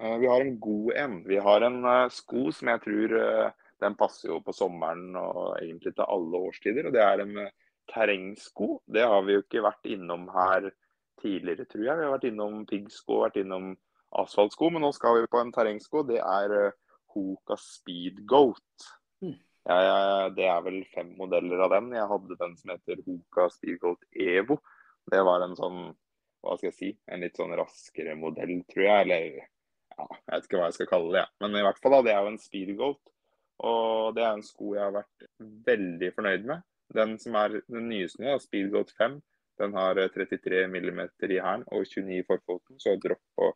Uh, 0.00 0.16
Vi 0.18 0.26
har 0.26 0.42
en 0.42 0.56
god 0.60 0.90
en. 1.04 1.20
Vi 1.28 1.38
har 1.38 1.66
en 1.68 1.78
uh, 1.84 2.08
sko 2.10 2.48
som 2.56 2.72
jeg 2.72 2.82
tror 2.82 3.14
eh, 3.20 3.52
den 3.84 3.94
passer 3.98 4.32
jo 4.32 4.40
på 4.42 4.54
sommeren 4.56 5.14
og 5.20 5.58
egentlig 5.60 5.94
til 5.94 6.08
alle 6.08 6.40
årstider. 6.48 6.88
og 6.88 6.96
Det 6.96 7.04
er 7.04 7.22
en 7.22 7.38
eh, 7.44 7.54
terrengsko. 7.92 8.80
Det 8.86 9.04
har 9.06 9.24
vi 9.26 9.36
jo 9.36 9.44
ikke 9.44 9.64
vært 9.66 9.88
innom 9.90 10.28
her 10.34 10.70
tidligere, 11.22 11.66
tror 11.70 11.84
jeg. 11.84 11.98
Vi 11.98 12.06
har 12.06 12.14
vært 12.14 12.28
innom 12.30 12.62
piggsko, 12.68 13.22
vært 13.24 13.40
innom 13.42 13.72
asfaltsko, 14.20 14.70
men 14.72 14.84
nå 14.84 14.92
skal 14.96 15.20
vi 15.20 15.30
på 15.30 15.40
en 15.40 15.52
terrengsko. 15.54 16.04
Det 16.08 16.20
er 16.22 16.54
eh, 16.56 16.76
Hoka 17.14 17.58
Speed 17.60 18.24
Goat. 18.28 18.88
Mm. 19.24 19.36
Ja, 19.66 19.76
ja, 19.82 19.98
det 20.30 20.46
er 20.46 20.62
vel 20.62 20.80
fem 20.92 21.14
modeller 21.18 21.64
av 21.66 21.74
den. 21.74 21.90
Jeg 21.96 22.10
hadde 22.12 22.38
den 22.42 22.56
som 22.60 22.74
heter 22.74 23.02
Hoka 23.06 23.48
Speed 23.54 23.80
Goat 23.82 24.06
Evo. 24.12 24.60
Det 25.10 25.22
var 25.26 25.44
en 25.44 25.56
sånn, 25.58 25.82
hva 26.44 26.56
skal 26.58 26.70
jeg 26.70 26.78
si, 26.78 26.92
en 27.10 27.22
litt 27.22 27.38
sånn 27.38 27.54
raskere 27.58 28.16
modell, 28.18 28.58
tror 28.70 28.86
jeg. 28.86 29.06
Eller 29.06 29.28
ja, 29.40 30.06
jeg 30.06 30.32
vet 30.32 30.48
ikke 30.48 30.60
hva 30.60 30.70
jeg 30.70 30.78
skal 30.78 30.90
kalle 30.92 31.12
det. 31.14 31.24
Ja. 31.24 31.28
Men 31.44 31.58
i 31.58 31.66
hvert 31.66 31.82
fall 31.82 31.98
da, 31.98 32.02
det 32.06 32.14
er 32.14 32.22
jo 32.22 32.32
en 32.34 32.42
Speedgoat. 32.42 33.02
Og 33.66 34.16
det 34.16 34.24
er 34.26 34.34
en 34.36 34.44
sko 34.44 34.74
jeg 34.76 34.84
har 34.84 34.96
vært 34.98 35.28
veldig 35.66 36.10
fornøyd 36.14 36.50
med. 36.50 36.64
Den 36.94 37.16
som 37.18 37.34
er 37.38 37.60
den 37.66 37.88
nyeste 37.90 38.22
nå, 38.22 38.36
Speedgoat 38.42 38.92
5, 38.98 39.18
den 39.60 39.76
har 39.76 39.98
eh, 39.98 40.10
33 40.14 40.66
mm 40.70 41.00
i 41.02 41.40
hælen 41.42 41.66
og 41.72 41.86
29 41.86 42.18
i 42.20 42.24
forfoten, 42.28 42.80
så 42.80 42.96
dropp 43.02 43.22
på 43.38 43.52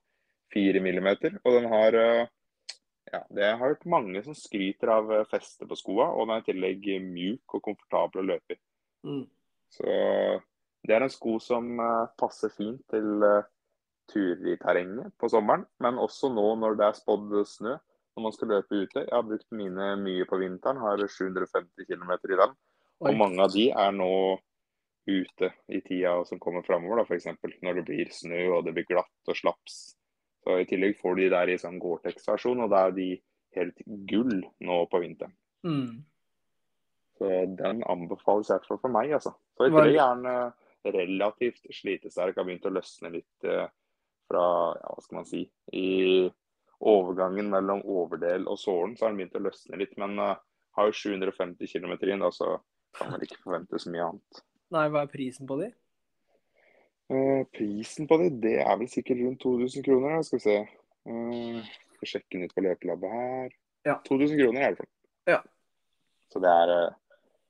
4 0.54 0.82
mm. 0.82 1.10
Og 1.44 1.56
den 1.56 1.68
har 1.70 1.98
eh, 1.98 2.28
ja, 3.12 3.26
det 3.30 3.44
har 3.44 3.58
hørt 3.58 3.86
mange 3.86 4.22
som 4.22 4.34
skryter 4.34 4.92
av 4.94 5.12
eh, 5.12 5.26
festet 5.30 5.68
på 5.68 5.78
skoa, 5.78 6.10
og 6.14 6.26
den 6.26 6.36
er 6.36 6.44
i 6.44 6.48
tillegg 6.50 6.90
mjuk 7.06 7.56
og 7.58 7.64
komfortabel 7.70 8.22
å 8.22 8.28
løpe 8.34 8.56
i. 8.56 8.60
Mm. 9.06 9.24
Så 9.70 9.86
det 10.86 10.96
er 10.96 11.04
en 11.04 11.12
sko 11.12 11.38
som 11.42 11.72
eh, 11.80 12.10
passer 12.20 12.52
fint 12.54 12.82
til 12.92 13.26
eh, 13.26 13.48
turer 14.10 14.54
i 14.54 14.58
terrenget 14.60 15.14
på 15.20 15.30
sommeren, 15.30 15.66
men 15.82 16.00
også 16.02 16.32
nå 16.34 16.46
når 16.62 16.78
det 16.78 16.88
er 16.88 16.98
spådd 16.98 17.36
snø 17.46 17.76
når 18.16 18.24
man 18.26 18.34
skal 18.34 18.50
løpe 18.54 18.82
ute. 18.82 19.04
Jeg 19.04 19.14
har 19.14 19.26
brukt 19.26 19.46
mine 19.54 19.92
mye 20.00 20.26
på 20.26 20.40
vinteren, 20.40 20.80
har 20.82 21.02
750 21.06 21.86
km 21.86 22.10
i 22.16 22.38
dem. 22.42 22.56
Og 23.00 23.16
mange 23.16 23.40
av 23.44 23.52
de 23.54 23.70
er 23.70 23.94
nå 23.96 24.12
ute 25.10 25.50
i 25.72 25.80
tida 25.80 26.18
som 26.28 26.40
kommer 26.42 26.64
framover, 26.66 27.02
f.eks. 27.06 27.30
når 27.64 27.80
det 27.80 27.86
blir 27.88 28.12
snø 28.14 28.42
og 28.58 28.66
det 28.66 28.74
blir 28.76 28.88
glatt 28.90 29.32
og 29.32 29.38
slaps. 29.38 29.80
Så 30.44 30.60
I 30.60 30.68
tillegg 30.68 30.98
får 31.00 31.18
de 31.18 31.28
der 31.32 31.52
i 31.52 31.58
sånn 31.60 31.80
Gore-Tex-versjon, 31.80 32.62
og 32.64 32.70
da 32.72 32.86
er 32.88 32.96
de 32.96 33.08
helt 33.56 33.82
gull 34.08 34.38
nå 34.64 34.78
på 34.92 35.02
vinteren. 35.02 35.34
Mm. 35.66 36.04
Så 37.18 37.30
den 37.58 37.82
anbefales 37.84 38.48
i 38.48 38.54
hvert 38.54 38.68
fall 38.68 38.80
for 38.80 38.92
meg, 38.92 39.12
altså. 39.16 39.34
Så 39.56 39.68
jeg 39.68 39.96
den 39.98 40.28
eh, 40.30 40.68
relativt 40.96 41.66
slitesterk. 41.76 42.38
Har 42.38 42.48
begynt 42.48 42.68
å 42.68 42.72
løsne 42.72 43.12
litt 43.12 43.48
eh, 43.48 43.66
fra 44.30 44.44
ja, 44.78 44.94
hva 44.94 45.04
skal 45.04 45.20
man 45.20 45.28
si, 45.28 45.42
i 45.76 46.30
overgangen 46.80 47.50
mellom 47.52 47.82
overdel 47.84 48.46
og 48.48 48.56
sålen, 48.60 48.96
så 48.96 49.06
har 49.06 49.12
den 49.12 49.20
begynt 49.20 49.36
å 49.36 49.44
løsne 49.44 49.80
litt. 49.80 49.96
Men 50.00 50.16
uh, 50.16 50.38
har 50.78 50.88
jo 50.88 50.96
750 50.96 51.68
km 51.68 51.92
inn, 52.08 52.22
da, 52.24 52.30
så 52.32 52.54
kan 52.96 53.12
man 53.12 53.22
ikke 53.24 53.40
forvente 53.42 53.78
så 53.80 53.92
mye 53.92 54.08
annet. 54.08 54.42
Nei, 54.74 54.86
hva 54.92 55.04
er 55.04 55.12
prisen 55.12 55.48
på 55.50 55.58
de? 55.60 55.70
Uh, 57.10 57.42
prisen 57.56 58.06
på 58.10 58.20
de, 58.20 58.28
det 58.42 58.56
er 58.62 58.76
vel 58.78 58.90
sikkert 58.90 59.22
rundt 59.24 59.42
2000 59.42 59.86
kroner. 59.86 60.16
Da. 60.16 60.26
Skal 60.26 60.38
vi 60.38 60.44
se. 60.46 60.58
Uh, 61.10 61.70
skal 61.96 62.12
sjekke 62.14 62.36
den 62.36 62.46
ut 62.46 62.54
på 62.54 62.64
løpelabbet 62.64 63.16
her. 63.16 63.56
Ja. 63.88 63.96
2000 64.06 64.38
kroner 64.42 64.60
i 64.60 64.64
hvert 64.68 64.82
fall. 64.82 64.90
Ja. 65.28 65.40
Så 66.30 66.42
det 66.42 66.52
er, 66.62 66.94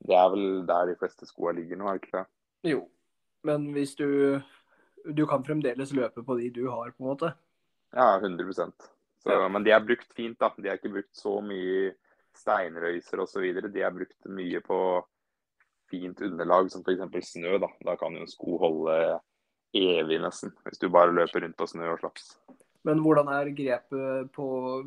det 0.09 0.17
er 0.17 0.31
vel 0.33 0.47
der 0.69 0.89
de 0.91 0.97
fleste 1.01 1.29
skoene 1.29 1.61
ligger 1.61 1.81
nå, 1.81 1.89
er 1.91 1.99
det 1.99 2.07
ikke 2.07 2.17
det? 2.17 2.27
Jo, 2.71 2.81
men 3.47 3.71
hvis 3.77 3.95
du 3.97 4.41
Du 5.17 5.25
kan 5.25 5.41
fremdeles 5.41 5.95
løpe 5.97 6.21
på 6.23 6.35
de 6.37 6.51
du 6.53 6.67
har, 6.69 6.91
på 6.93 7.01
en 7.01 7.09
måte? 7.09 7.31
Ja, 7.97 8.19
100% 8.21 8.73
så, 9.23 9.31
Ja. 9.33 9.49
Men 9.49 9.65
de 9.65 9.73
er 9.73 9.85
brukt 9.85 10.13
fint, 10.13 10.37
da. 10.41 10.51
De 10.57 10.69
er 10.69 10.77
ikke 10.77 10.93
brukt 10.93 11.17
så 11.17 11.41
mye 11.41 11.95
steinrøyser 12.37 13.21
osv. 13.21 13.47
De 13.73 13.81
er 13.81 13.95
brukt 13.97 14.29
mye 14.29 14.61
på 14.61 14.79
fint 15.91 16.21
underlag, 16.27 16.71
som 16.73 16.85
f.eks. 16.87 17.33
snø. 17.35 17.59
Da 17.63 17.69
Da 17.85 17.97
kan 18.01 18.15
jo 18.17 18.25
en 18.25 18.31
sko 18.31 18.57
holde 18.63 18.97
evig, 19.77 20.21
nesten. 20.23 20.55
Hvis 20.67 20.81
du 20.83 20.89
bare 20.91 21.15
løper 21.15 21.45
rundt 21.45 21.59
på 21.59 21.69
snø 21.71 21.93
og 21.93 22.01
slaps. 22.03 22.33
Men 22.87 23.03
hvordan 23.05 23.29
er 23.29 23.51
grepet 23.53 24.31
på 24.33 24.47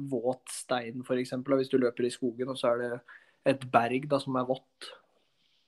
våt 0.10 0.50
stein, 0.50 1.04
f.eks.? 1.06 1.36
Hvis 1.46 1.70
du 1.70 1.78
løper 1.78 2.08
i 2.08 2.14
skogen, 2.14 2.50
og 2.50 2.58
så 2.58 2.74
er 2.74 2.82
det 2.82 2.92
et 3.54 3.66
berg 3.72 4.08
da, 4.10 4.20
som 4.24 4.36
er 4.40 4.48
vått? 4.50 4.90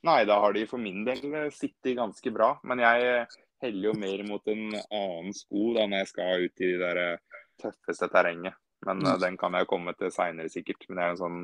Nei, 0.06 0.24
da 0.28 0.38
har 0.42 0.52
de 0.54 0.66
for 0.70 0.78
min 0.82 1.04
del 1.06 1.22
eh, 1.34 1.48
sittet 1.54 1.96
ganske 1.98 2.30
bra. 2.34 2.56
Men 2.66 2.82
jeg 2.82 3.06
eh, 3.06 3.38
heller 3.64 3.90
jo 3.90 3.94
mer 3.98 4.22
mot 4.28 4.50
en 4.52 4.68
annen 4.74 5.32
sko 5.34 5.72
da 5.76 5.86
når 5.88 6.02
jeg 6.04 6.10
skal 6.12 6.44
ut 6.46 6.62
i 6.62 6.68
det 6.74 6.82
der 6.82 7.00
eh, 7.02 7.40
tøffeste 7.62 8.10
terrenget. 8.12 8.58
Men 8.86 9.00
Mm. 9.02 9.18
den 9.22 9.36
kan 9.40 9.54
jeg 9.56 9.66
komme 9.66 9.94
til 9.98 10.12
seinere 10.12 10.50
sikkert. 10.52 10.84
Men 10.88 10.98
det 10.98 11.04
er 11.04 11.14
en 11.14 11.22
sånn 11.22 11.40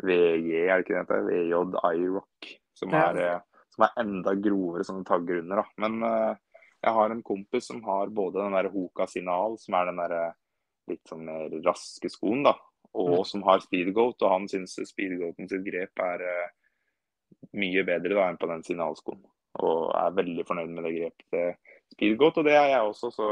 VJ, 0.00 0.08
VG, 0.08 0.48
er 0.64 0.78
det 0.78 0.84
ikke 0.86 0.94
det 0.94 1.02
heter? 1.02 1.26
VJ 1.28 1.98
iRock. 1.98 2.48
Som, 2.78 2.94
er, 2.94 3.18
eh, 3.22 3.64
som 3.74 3.86
er 3.86 3.96
enda 4.02 4.34
grovere 4.38 4.86
sånne 4.86 5.06
tagger 5.08 5.42
under. 5.42 5.62
da. 5.62 5.82
Men 5.84 5.98
uh, 6.04 6.36
jeg 6.78 6.94
har 6.94 7.10
en 7.10 7.24
kompis 7.26 7.66
som 7.72 7.82
har 7.84 8.12
både 8.14 8.42
den 8.44 8.54
der 8.54 8.70
Hoka 8.70 9.08
Sinal, 9.10 9.58
som 9.58 9.74
er 9.74 9.90
den 9.90 9.98
der 9.98 10.14
eh, 10.18 10.36
litt 10.92 11.10
sånn 11.10 11.24
mer 11.26 11.52
raske 11.66 12.10
skoen, 12.12 12.44
da. 12.46 12.54
Og 12.98 13.18
Mm. 13.18 13.24
som 13.28 13.42
har 13.44 13.60
Speedgoat, 13.60 14.22
og 14.22 14.30
han 14.32 14.46
syns 14.48 14.78
Speedgoaten 14.88 15.48
sitt 15.50 15.64
grep 15.66 16.00
er 16.00 16.22
uh, 16.24 16.48
mye 17.58 17.84
bedre 17.84 18.14
da 18.16 18.28
enn 18.30 18.38
på 18.40 18.48
den 18.48 18.64
signalskoen. 18.64 19.20
Og 19.58 19.90
er 19.98 20.16
veldig 20.16 20.46
fornøyd 20.46 20.72
med 20.72 20.86
det 20.86 20.94
grepet 20.96 21.26
til 21.34 21.52
Speedgoat, 21.92 22.38
og 22.38 22.48
det 22.48 22.56
er 22.56 22.68
jeg 22.72 22.88
også. 22.88 23.10
Så 23.12 23.28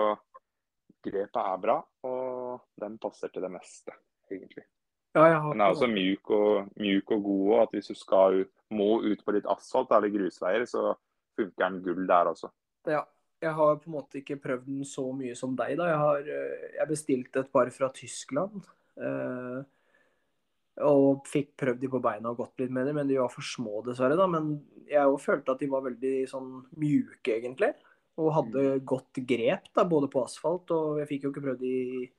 grepet 1.07 1.41
er 1.43 1.63
bra, 1.63 1.79
og 2.05 2.67
den 2.83 2.99
passer 2.99 3.33
til 3.33 3.47
det 3.47 3.53
meste, 3.55 3.95
egentlig. 4.31 4.67
Ja, 5.17 5.41
Den 5.41 5.63
er 5.65 5.73
også 5.73 5.89
mjuk 5.89 6.31
og, 6.35 6.67
mjuk 6.77 7.11
og 7.17 7.23
god 7.25 7.45
Og 7.47 7.61
At 7.63 7.75
hvis 7.77 7.89
du 7.89 7.97
skal 7.97 8.43
må 8.75 8.99
ut 9.01 9.23
på 9.25 9.33
litt 9.37 9.47
asfalt 9.49 9.93
eller 9.95 10.11
grusveier, 10.13 10.65
så 10.69 10.91
funker 11.39 11.63
den 11.63 11.79
gull 11.85 12.09
der 12.09 12.33
også. 12.33 12.51
Ja. 12.91 13.05
Jeg 13.45 13.53
har 13.53 13.75
på 13.77 13.91
en 13.91 13.95
måte 13.99 14.17
ikke 14.23 14.39
prøvd 14.41 14.65
den 14.65 14.85
så 14.89 15.05
mye 15.13 15.35
som 15.37 15.53
deg. 15.59 15.75
da. 15.77 15.91
Jeg 15.91 16.01
har 16.01 16.29
eh, 16.35 16.69
jeg 16.79 16.89
bestilte 16.89 17.43
et 17.43 17.51
par 17.53 17.69
fra 17.71 17.91
Tyskland. 17.95 18.65
eh, 18.97 19.59
og 20.87 21.29
fikk 21.29 21.55
prøvd 21.61 21.81
de 21.81 21.89
på 21.89 22.01
beina 22.05 22.33
og 22.33 22.41
gått 22.41 22.61
litt 22.61 22.73
med 22.73 22.89
dem, 22.89 22.99
men 22.99 23.09
de 23.09 23.17
var 23.17 23.31
for 23.33 23.45
små, 23.45 23.83
dessverre. 23.85 24.17
da. 24.17 24.27
Men 24.29 24.51
jeg 24.89 25.21
følte 25.21 25.53
at 25.53 25.63
de 25.63 25.69
var 25.73 25.85
veldig 25.85 26.15
sånn 26.33 26.51
mjuke, 26.81 27.37
egentlig. 27.37 27.71
Og 28.17 28.33
hadde 28.33 28.65
godt 28.89 29.21
grep, 29.29 29.71
da, 29.77 29.85
både 29.85 30.09
på 30.13 30.25
asfalt 30.25 30.73
og 30.73 31.01
Jeg 31.03 31.09
fikk 31.13 31.25
jo 31.25 31.33
ikke 31.33 31.45
prøvd 31.45 31.61
de 31.65 31.73
i, 32.01 32.11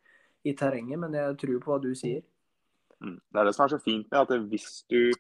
i 0.45 0.53
terrenget, 0.57 1.01
men 1.01 1.17
jeg 1.17 1.37
tror 1.41 1.61
på 1.61 1.73
hva 1.73 1.79
du 1.81 1.91
sier. 1.97 2.21
Mm. 3.03 3.17
Det 3.19 3.39
er 3.39 3.47
det 3.49 3.55
som 3.55 3.65
er 3.65 3.73
så 3.75 3.81
fint 3.83 4.07
med 4.11 4.19
at 4.23 4.47
hvis 4.51 4.69
du 4.89 5.11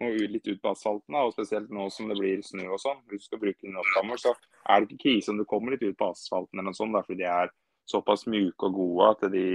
må 0.00 0.10
ut 0.12 0.32
litt 0.32 0.48
ut 0.48 0.60
på 0.60 0.72
asfalten, 0.72 1.16
og 1.16 1.32
spesielt 1.32 1.70
nå 1.72 1.86
som 1.92 2.10
det 2.10 2.18
blir 2.18 2.42
snø 2.44 2.66
og 2.68 2.80
sånn, 2.82 2.98
hvis 3.08 3.24
du 3.24 3.30
skal 3.30 3.40
bruke 3.40 3.72
opp 3.80 4.18
så 4.20 4.34
er 4.68 4.82
det 4.82 4.90
ikke 4.90 5.04
krise 5.06 5.32
om 5.32 5.40
du 5.40 5.46
kommer 5.48 5.72
litt 5.72 5.86
ut 5.86 5.96
på 5.96 6.10
asfalten 6.12 6.58
eller 6.58 6.70
noe 6.70 6.76
sånt, 6.76 6.98
fordi 7.06 7.22
de 7.22 7.30
er 7.32 7.52
såpass 7.88 8.26
mjuke 8.28 8.68
og 8.68 8.76
gode 8.76 9.08
at 9.14 9.24
de, 9.32 9.46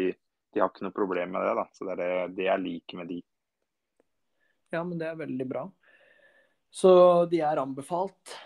de 0.54 0.62
har 0.62 0.72
ikke 0.72 0.88
noe 0.88 0.96
problem 0.96 1.36
med 1.36 1.46
det. 1.46 1.54
da. 1.60 1.68
Så 1.76 1.86
det 1.88 1.94
er 1.94 2.02
det, 2.02 2.36
det 2.40 2.48
jeg 2.48 2.64
liker 2.64 3.02
med 3.02 3.12
de. 3.12 3.20
Ja, 4.72 4.84
men 4.88 4.98
det 5.02 5.10
er 5.10 5.20
veldig 5.20 5.48
bra. 5.50 5.66
Så 6.72 6.92
de 7.32 7.42
er 7.44 7.60
anbefalt. 7.60 8.38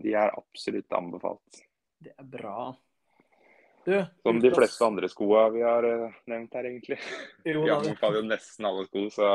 De 0.00 0.14
er 0.16 0.32
absolutt 0.32 0.96
anbefalt. 0.96 1.60
Det 2.00 2.14
er 2.16 2.24
bra. 2.24 2.70
Du, 3.84 3.94
Som 4.22 4.40
de 4.42 4.50
fleste 4.52 4.84
andre 4.84 5.08
skoene 5.08 5.50
vi 5.54 5.62
har 5.64 5.86
eh, 5.88 6.16
nevnt 6.30 6.54
her, 6.54 6.68
egentlig. 6.68 6.98
Jo, 7.48 7.64
Vi 7.64 7.72
anbefaler 7.72 8.20
jo 8.20 8.28
nesten 8.28 8.68
alle 8.68 8.84
sko, 8.88 9.06
så 9.14 9.28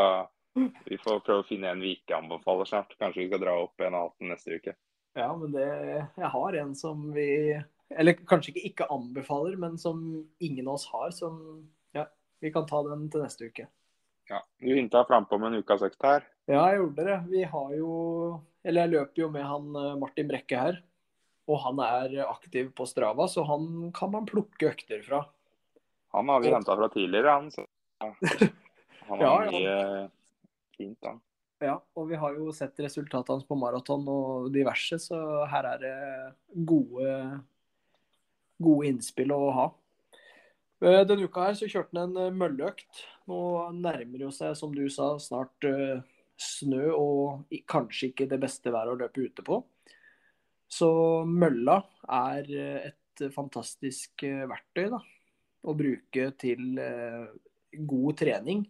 vi 0.85 0.97
får 1.01 1.23
prøve 1.25 1.43
å 1.43 1.47
finne 1.47 1.71
en 1.73 1.81
vi 1.83 1.95
ikke 1.97 2.15
anbefaler 2.15 2.69
snart. 2.69 2.93
Kanskje 2.99 3.23
vi 3.23 3.29
skal 3.29 3.41
dra 3.43 3.55
opp 3.65 3.81
en 3.83 3.97
og 3.97 4.09
hatten 4.09 4.31
neste 4.31 4.59
uke. 4.59 4.75
Ja, 5.15 5.29
men 5.35 5.51
det 5.55 5.65
Jeg 5.65 6.29
har 6.31 6.57
en 6.59 6.75
som 6.75 7.05
vi 7.15 7.55
Eller 7.89 8.17
kanskje 8.27 8.51
ikke 8.51 8.67
ikke 8.69 8.87
anbefaler, 8.91 9.55
men 9.59 9.77
som 9.77 9.99
ingen 10.39 10.67
av 10.67 10.77
oss 10.77 10.87
har. 10.93 11.11
Som 11.15 11.67
Ja, 11.95 12.07
vi 12.41 12.51
kan 12.51 12.67
ta 12.67 12.83
den 12.87 13.09
til 13.09 13.25
neste 13.25 13.49
uke. 13.49 13.67
Ja, 14.29 14.41
Du 14.59 14.73
hinta 14.73 15.03
frampå 15.05 15.37
med 15.37 15.53
en 15.53 15.61
ukas 15.61 15.83
økt 15.85 16.01
her. 16.03 16.25
Ja, 16.49 16.63
jeg 16.71 16.79
gjorde 16.81 17.05
det. 17.05 17.19
Vi 17.29 17.43
har 17.43 17.75
jo 17.77 17.91
Eller 18.65 18.85
jeg 18.85 18.95
løper 18.95 19.21
jo 19.21 19.29
med 19.29 19.45
han 19.45 19.75
eh, 19.75 19.95
Martin 20.01 20.27
Brekke 20.29 20.61
her. 20.61 20.83
Og 21.45 21.59
han 21.61 21.79
er 21.85 22.15
aktiv 22.25 22.71
på 22.75 22.87
Strava, 22.89 23.27
så 23.29 23.43
han 23.45 23.91
kan 23.95 24.11
man 24.13 24.25
plukke 24.29 24.71
økter 24.71 25.03
fra. 25.05 25.21
Han 26.15 26.31
har 26.31 26.41
vi 26.41 26.53
henta 26.53 26.75
fra 26.79 26.89
tidligere, 26.89 27.35
han. 27.37 27.51
Så 27.53 27.65
han 29.09 29.19
har 29.19 29.21
Ja, 29.21 29.35
ja. 29.45 29.51
mye 29.51 30.09
fint, 30.77 30.97
da. 31.05 31.15
Ja, 31.63 31.75
og 31.95 32.09
vi 32.09 32.17
har 32.19 32.35
jo 32.35 32.51
sett 32.53 32.79
resultatet 32.83 33.31
hans 33.31 33.45
på 33.47 33.55
maraton 33.57 34.03
og 34.11 34.49
diverse, 34.53 34.97
så 34.99 35.17
her 35.47 35.69
er 35.69 35.81
det 35.81 35.93
gode, 36.67 37.13
gode 38.59 38.89
innspill 38.89 39.31
å 39.31 39.43
ha. 39.55 39.67
Eh, 40.83 41.01
Denne 41.07 41.29
uka 41.29 41.47
her 41.47 41.55
så 41.57 41.69
kjørte 41.71 41.95
han 41.95 42.11
en 42.17 42.25
eh, 42.25 42.35
mølleøkt. 42.35 43.05
Nå 43.31 43.39
nærmer 43.77 44.19
det 44.19 44.27
jo 44.27 44.33
seg, 44.35 44.57
som 44.59 44.75
du 44.75 44.83
sa, 44.91 45.13
snart 45.21 45.67
eh, 45.69 46.03
snø 46.35 46.89
og 46.91 47.55
kanskje 47.71 48.11
ikke 48.11 48.27
det 48.33 48.41
beste 48.43 48.73
været 48.75 48.91
å 48.93 48.99
løpe 48.99 49.23
ute 49.29 49.45
på. 49.45 49.61
Så 50.71 50.89
mølla 51.29 51.79
er 52.09 52.49
eh, 52.51 52.89
et 52.91 53.25
fantastisk 53.33 54.25
eh, 54.27 54.43
verktøy 54.49 54.89
da, 54.91 54.99
å 55.65 55.75
bruke 55.77 56.29
til 56.41 56.81
eh, 56.81 57.25
god 57.85 58.19
trening. 58.21 58.65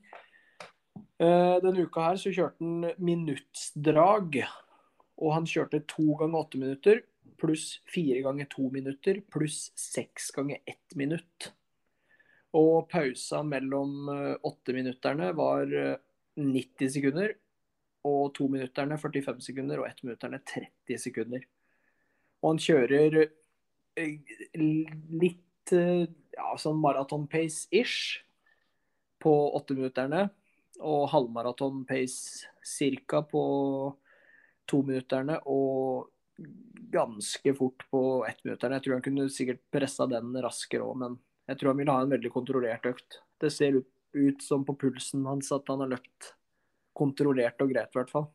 Denne 1.16 1.86
uka 1.88 2.10
her 2.10 2.18
så 2.20 2.32
kjørte 2.36 2.60
han 2.60 2.90
minuttsdrag. 3.00 4.42
Og 5.24 5.30
han 5.32 5.46
kjørte 5.48 5.86
to 5.88 6.16
ganger 6.20 6.42
åtte 6.42 6.60
minutter 6.60 7.00
pluss 7.40 7.78
fire 7.92 8.20
ganger 8.24 8.48
to 8.52 8.68
minutter 8.72 9.22
pluss 9.32 9.70
seks 9.80 10.28
ganger 10.36 10.60
ett 10.68 10.96
minutt. 11.00 11.54
Og 12.56 12.90
pausa 12.92 13.42
mellom 13.48 14.10
åtteminutterne 14.48 15.32
var 15.36 15.72
eh, 15.72 15.96
90 16.36 16.92
sekunder. 16.92 17.36
Og 18.06 18.30
tominutterne 18.38 19.00
45 19.02 19.42
sekunder, 19.42 19.82
og 19.82 19.88
ettminutterne 19.90 20.38
30 20.46 21.00
sekunder. 21.02 21.46
Og 22.46 22.54
han 22.54 22.62
kjører 22.62 23.16
eh, 23.26 24.20
litt 24.56 25.74
eh, 25.74 26.06
ja, 26.38 26.52
sånn 26.62 26.78
maraton-pace-ish 26.78 28.20
på 29.26 29.34
åtteminutterne 29.58 30.28
og 30.86 31.08
halvmaraton-pace 31.10 32.46
cirka 32.66 33.24
på 33.26 33.42
tominutterne 34.70 35.40
og 35.50 36.12
ganske 36.94 37.54
fort 37.58 37.86
på 37.90 38.02
ettminutterne. 38.28 38.78
Jeg 38.78 38.86
tror 38.86 38.98
han 38.98 39.06
kunne 39.08 39.28
sikkert 39.34 39.64
pressa 39.74 40.08
den 40.12 40.36
raskere 40.44 40.86
òg, 40.86 40.98
men 41.02 41.18
jeg 41.50 41.60
tror 41.60 41.72
han 41.72 41.82
vil 41.82 41.94
ha 41.94 42.00
en 42.04 42.14
veldig 42.14 42.32
kontrollert 42.34 42.86
økt. 42.90 43.22
Det 43.42 43.52
ser 43.54 43.80
ut, 43.80 43.90
ut 44.14 44.44
som 44.44 44.66
på 44.68 44.76
pulsen 44.86 45.26
hans 45.30 45.52
at 45.56 45.66
han 45.72 45.82
har 45.82 45.96
løpt 45.96 46.34
kontrollert 46.96 47.62
og 47.64 47.72
greit, 47.74 47.92
i 47.92 48.00
hvert 48.00 48.14
fall. 48.14 48.30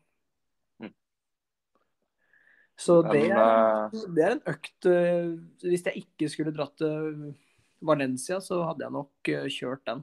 Så 2.81 2.95
det 3.05 3.27
er, 3.29 3.91
det 4.15 4.23
er 4.25 4.33
en 4.35 4.43
økt 4.49 4.87
eh, 4.89 5.27
Hvis 5.67 5.83
jeg 5.85 6.01
ikke 6.01 6.29
skulle 6.33 6.53
dratt 6.55 6.73
til 6.81 7.35
Valencia, 7.85 8.39
så 8.41 8.63
hadde 8.65 8.85
jeg 8.87 8.95
nok 8.95 9.29
eh, 9.33 9.45
kjørt 9.53 9.83
den. 9.89 10.01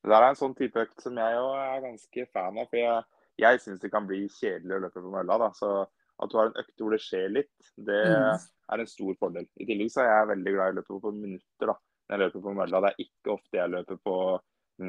Det 0.00 0.10
der 0.10 0.24
er 0.24 0.32
en 0.32 0.38
sånn 0.38 0.56
type 0.58 0.80
økt 0.80 1.02
som 1.04 1.18
jeg 1.20 1.38
òg 1.38 1.56
er 1.60 1.82
ganske 1.84 2.26
fan 2.32 2.58
av. 2.58 2.68
For 2.70 2.80
jeg, 2.80 3.04
jeg 3.42 3.60
syns 3.62 3.82
det 3.82 3.90
kan 3.92 4.06
bli 4.08 4.22
kjedelig 4.32 4.78
å 4.78 4.82
løpe 4.86 5.02
på 5.04 5.12
mølla. 5.12 5.36
da, 5.44 5.50
så 5.54 5.72
at 6.20 6.32
du 6.32 6.36
har 6.36 6.50
en 6.50 6.58
økt 6.60 6.80
hvor 6.82 6.92
det 6.96 7.00
skjer 7.04 7.28
litt, 7.32 7.52
det 7.76 8.00
Mm. 8.10 8.48
er 8.74 8.82
en 8.84 8.86
stor 8.90 9.14
fordel. 9.18 9.46
I 9.58 9.66
tillegg 9.66 9.90
så 9.90 10.02
er 10.04 10.10
jeg 10.12 10.28
veldig 10.30 10.52
glad 10.54 10.66
i 10.68 10.74
å 10.74 10.78
løpe 10.80 10.98
på 11.02 11.12
minutter. 11.16 11.66
da, 11.70 11.74
når 12.10 12.16
jeg 12.16 12.22
løper 12.24 12.42
på 12.44 12.54
mølla. 12.58 12.80
Det 12.84 12.90
er 12.90 13.04
ikke 13.06 13.32
ofte 13.36 13.58
jeg 13.60 13.70
løper 13.72 13.96
på 14.04 14.16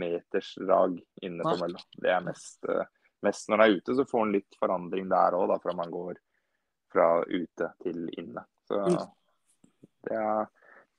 metersdrag 0.02 0.98
inne 1.26 1.44
på 1.46 1.56
mølla. 1.62 1.80
Det 2.02 2.12
er 2.12 2.22
mest, 2.26 2.65
eh, 2.70 2.86
mest 3.26 3.50
når 3.50 3.58
jeg 3.63 3.70
er 3.72 3.78
ute, 3.82 3.96
så 4.00 4.06
får 4.10 4.26
en 4.26 4.34
litt 4.36 4.58
forandring 4.60 5.10
der 5.12 5.38
òg, 5.38 5.54
fra 5.63 5.74
man 5.78 5.91
går 5.91 6.15
fra 6.91 7.23
ute 7.27 7.71
til 7.84 8.10
inne. 8.19 8.43
Så 8.67 8.80
Mm. 8.86 9.08
det 10.08 10.17
er 10.17 10.45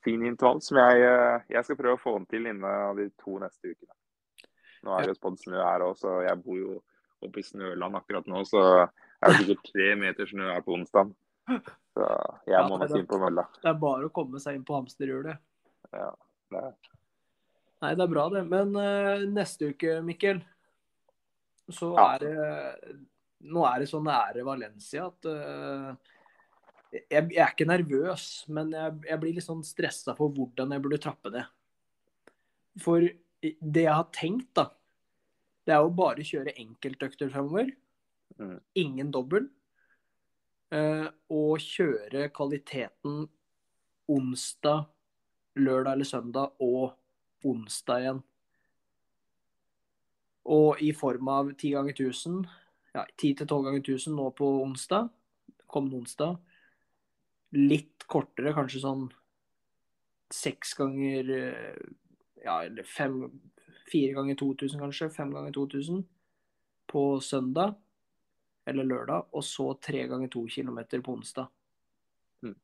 fin 0.05 0.23
intervall 0.27 0.61
som 0.63 0.79
jeg, 0.79 1.03
eh, 1.07 1.41
jeg 1.51 1.65
skal 1.65 1.77
prøve 1.77 1.97
å 1.99 2.03
få 2.03 2.17
den 2.19 2.27
til 2.27 2.47
innen 2.47 2.97
de 2.97 3.09
to 3.23 3.39
neste 3.39 3.71
ukene. 3.75 3.95
Nå 4.83 4.97
er 4.99 5.07
det 5.07 5.13
jo 5.15 5.21
spådd 5.21 5.39
snø 5.45 5.61
her 5.63 5.81
òg, 5.87 5.97
så 5.97 6.23
jeg 6.27 6.43
bor 6.43 6.57
jo 6.59 6.83
oppe 7.23 7.39
i 7.39 7.43
Snøland 7.47 7.95
akkurat 7.95 8.27
nå. 8.27 8.41
Så 8.45 8.59
er 8.83 9.29
det 9.29 9.37
sikkert 9.39 9.69
tre 9.73 9.95
meter 9.95 10.27
snø 10.27 10.49
her 10.53 10.61
på 10.67 10.75
onsdag. 10.75 11.13
Så 11.95 12.07
jeg 12.49 12.65
må 12.69 12.79
nok 12.81 12.97
inn 12.99 13.07
på 13.07 13.19
mølla. 13.23 13.45
Det 13.63 13.69
er 13.71 13.79
bare 13.79 14.09
å 14.09 14.13
komme 14.13 14.41
seg 14.43 14.57
inn 14.57 14.65
på 14.65 14.75
hamsterhjulet. 14.75 15.39
Ja, 15.93 16.11
det 16.51 16.59
er. 16.65 16.75
Nei, 17.83 17.95
det 17.95 18.03
er 18.05 18.11
bra, 18.11 18.29
det. 18.31 18.43
Men 18.49 18.75
uh, 18.77 19.23
neste 19.31 19.71
uke, 19.71 20.01
Mikkel, 20.03 20.43
så 21.71 21.93
Ja. 21.97 22.15
er 22.15 22.19
det 22.19 23.07
Nå 23.43 23.65
er 23.67 23.83
det 23.83 23.89
så 23.91 23.99
nære 24.03 24.45
Valencia 24.47 25.09
at 25.09 25.27
uh, 25.27 25.91
jeg, 26.93 27.25
jeg 27.33 27.41
er 27.41 27.51
ikke 27.51 27.67
nervøs, 27.67 28.27
men 28.53 28.71
jeg, 28.77 29.01
jeg 29.09 29.21
blir 29.23 29.35
litt 29.37 29.47
sånn 29.47 29.65
stressa 29.67 30.15
for 30.19 30.33
hvordan 30.35 30.75
jeg 30.75 30.85
burde 30.85 31.01
trappe 31.03 31.33
det. 31.35 31.45
For 32.83 33.05
det 33.43 33.85
jeg 33.87 33.97
har 33.97 34.09
tenkt, 34.15 34.53
da, 34.57 34.69
det 35.67 35.75
er 35.75 35.83
jo 35.83 35.95
bare 35.97 36.23
å 36.23 36.29
kjøre 36.29 36.57
enkeltøkter 36.61 37.31
fremover. 37.33 37.73
Mm. 38.39 38.59
Ingen 38.83 39.13
dobbel. 39.15 39.49
Uh, 40.73 41.09
og 41.33 41.61
kjøre 41.61 42.31
kvaliteten 42.33 43.27
onsdag, 44.13 44.87
lørdag 45.61 45.97
eller 45.97 46.09
søndag 46.09 46.63
og 46.65 46.95
onsdag 47.49 48.05
igjen. 48.05 48.23
Og 50.53 50.81
i 50.83 50.91
form 50.97 51.29
av 51.31 51.53
10 51.53 51.75
ganger 51.77 51.95
1000, 51.95 52.41
ja, 52.93 53.07
10-12 53.17 53.65
ganger 53.65 53.81
1000 53.81 54.17
nå 54.17 54.31
på 54.37 54.49
onsdag, 54.63 55.09
kommende 55.67 56.03
onsdag. 56.03 56.37
Litt 57.57 58.05
kortere, 58.09 58.55
kanskje 58.57 58.83
sånn 58.85 59.09
seks 60.33 60.73
ganger 60.79 61.29
eh, 61.37 61.81
Ja, 62.43 62.63
eller 62.65 62.87
fem 62.89 63.27
Fire 63.93 64.15
ganger 64.17 64.39
2000, 64.41 64.81
kanskje. 64.81 65.11
Fem 65.13 65.33
ganger 65.35 65.53
2000 65.53 65.99
på 66.89 67.03
søndag 67.21 67.75
eller 68.65 68.87
lørdag. 68.89 69.27
Og 69.37 69.45
så 69.45 69.67
tre 69.85 70.07
ganger 70.09 70.31
to 70.33 70.47
kilometer 70.49 71.03
på 71.05 71.13
onsdag. 71.19 71.51
Mm. 72.47 72.55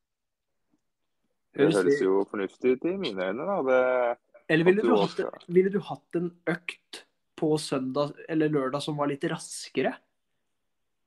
Det 1.53 1.69
Høres 1.75 2.01
jo 2.01 2.23
fornuftig 2.31 2.79
ut 2.79 2.89
i 2.89 2.95
mine 2.97 3.29
øyne, 3.29 3.45
da. 3.51 3.59
Det, 3.69 4.41
Eller 4.49 4.71
ville 4.71 4.87
du, 4.87 4.89
du 4.89 4.97
hatt, 5.03 5.45
ville 5.53 5.75
du 5.75 5.81
hatt 5.85 6.21
en 6.23 6.31
økt 6.49 7.03
på 7.39 7.53
søndag 7.61 8.17
eller 8.29 8.49
lørdag 8.55 8.83
som 8.83 8.97
var 8.97 9.13
litt 9.13 9.29
raskere? 9.29 9.93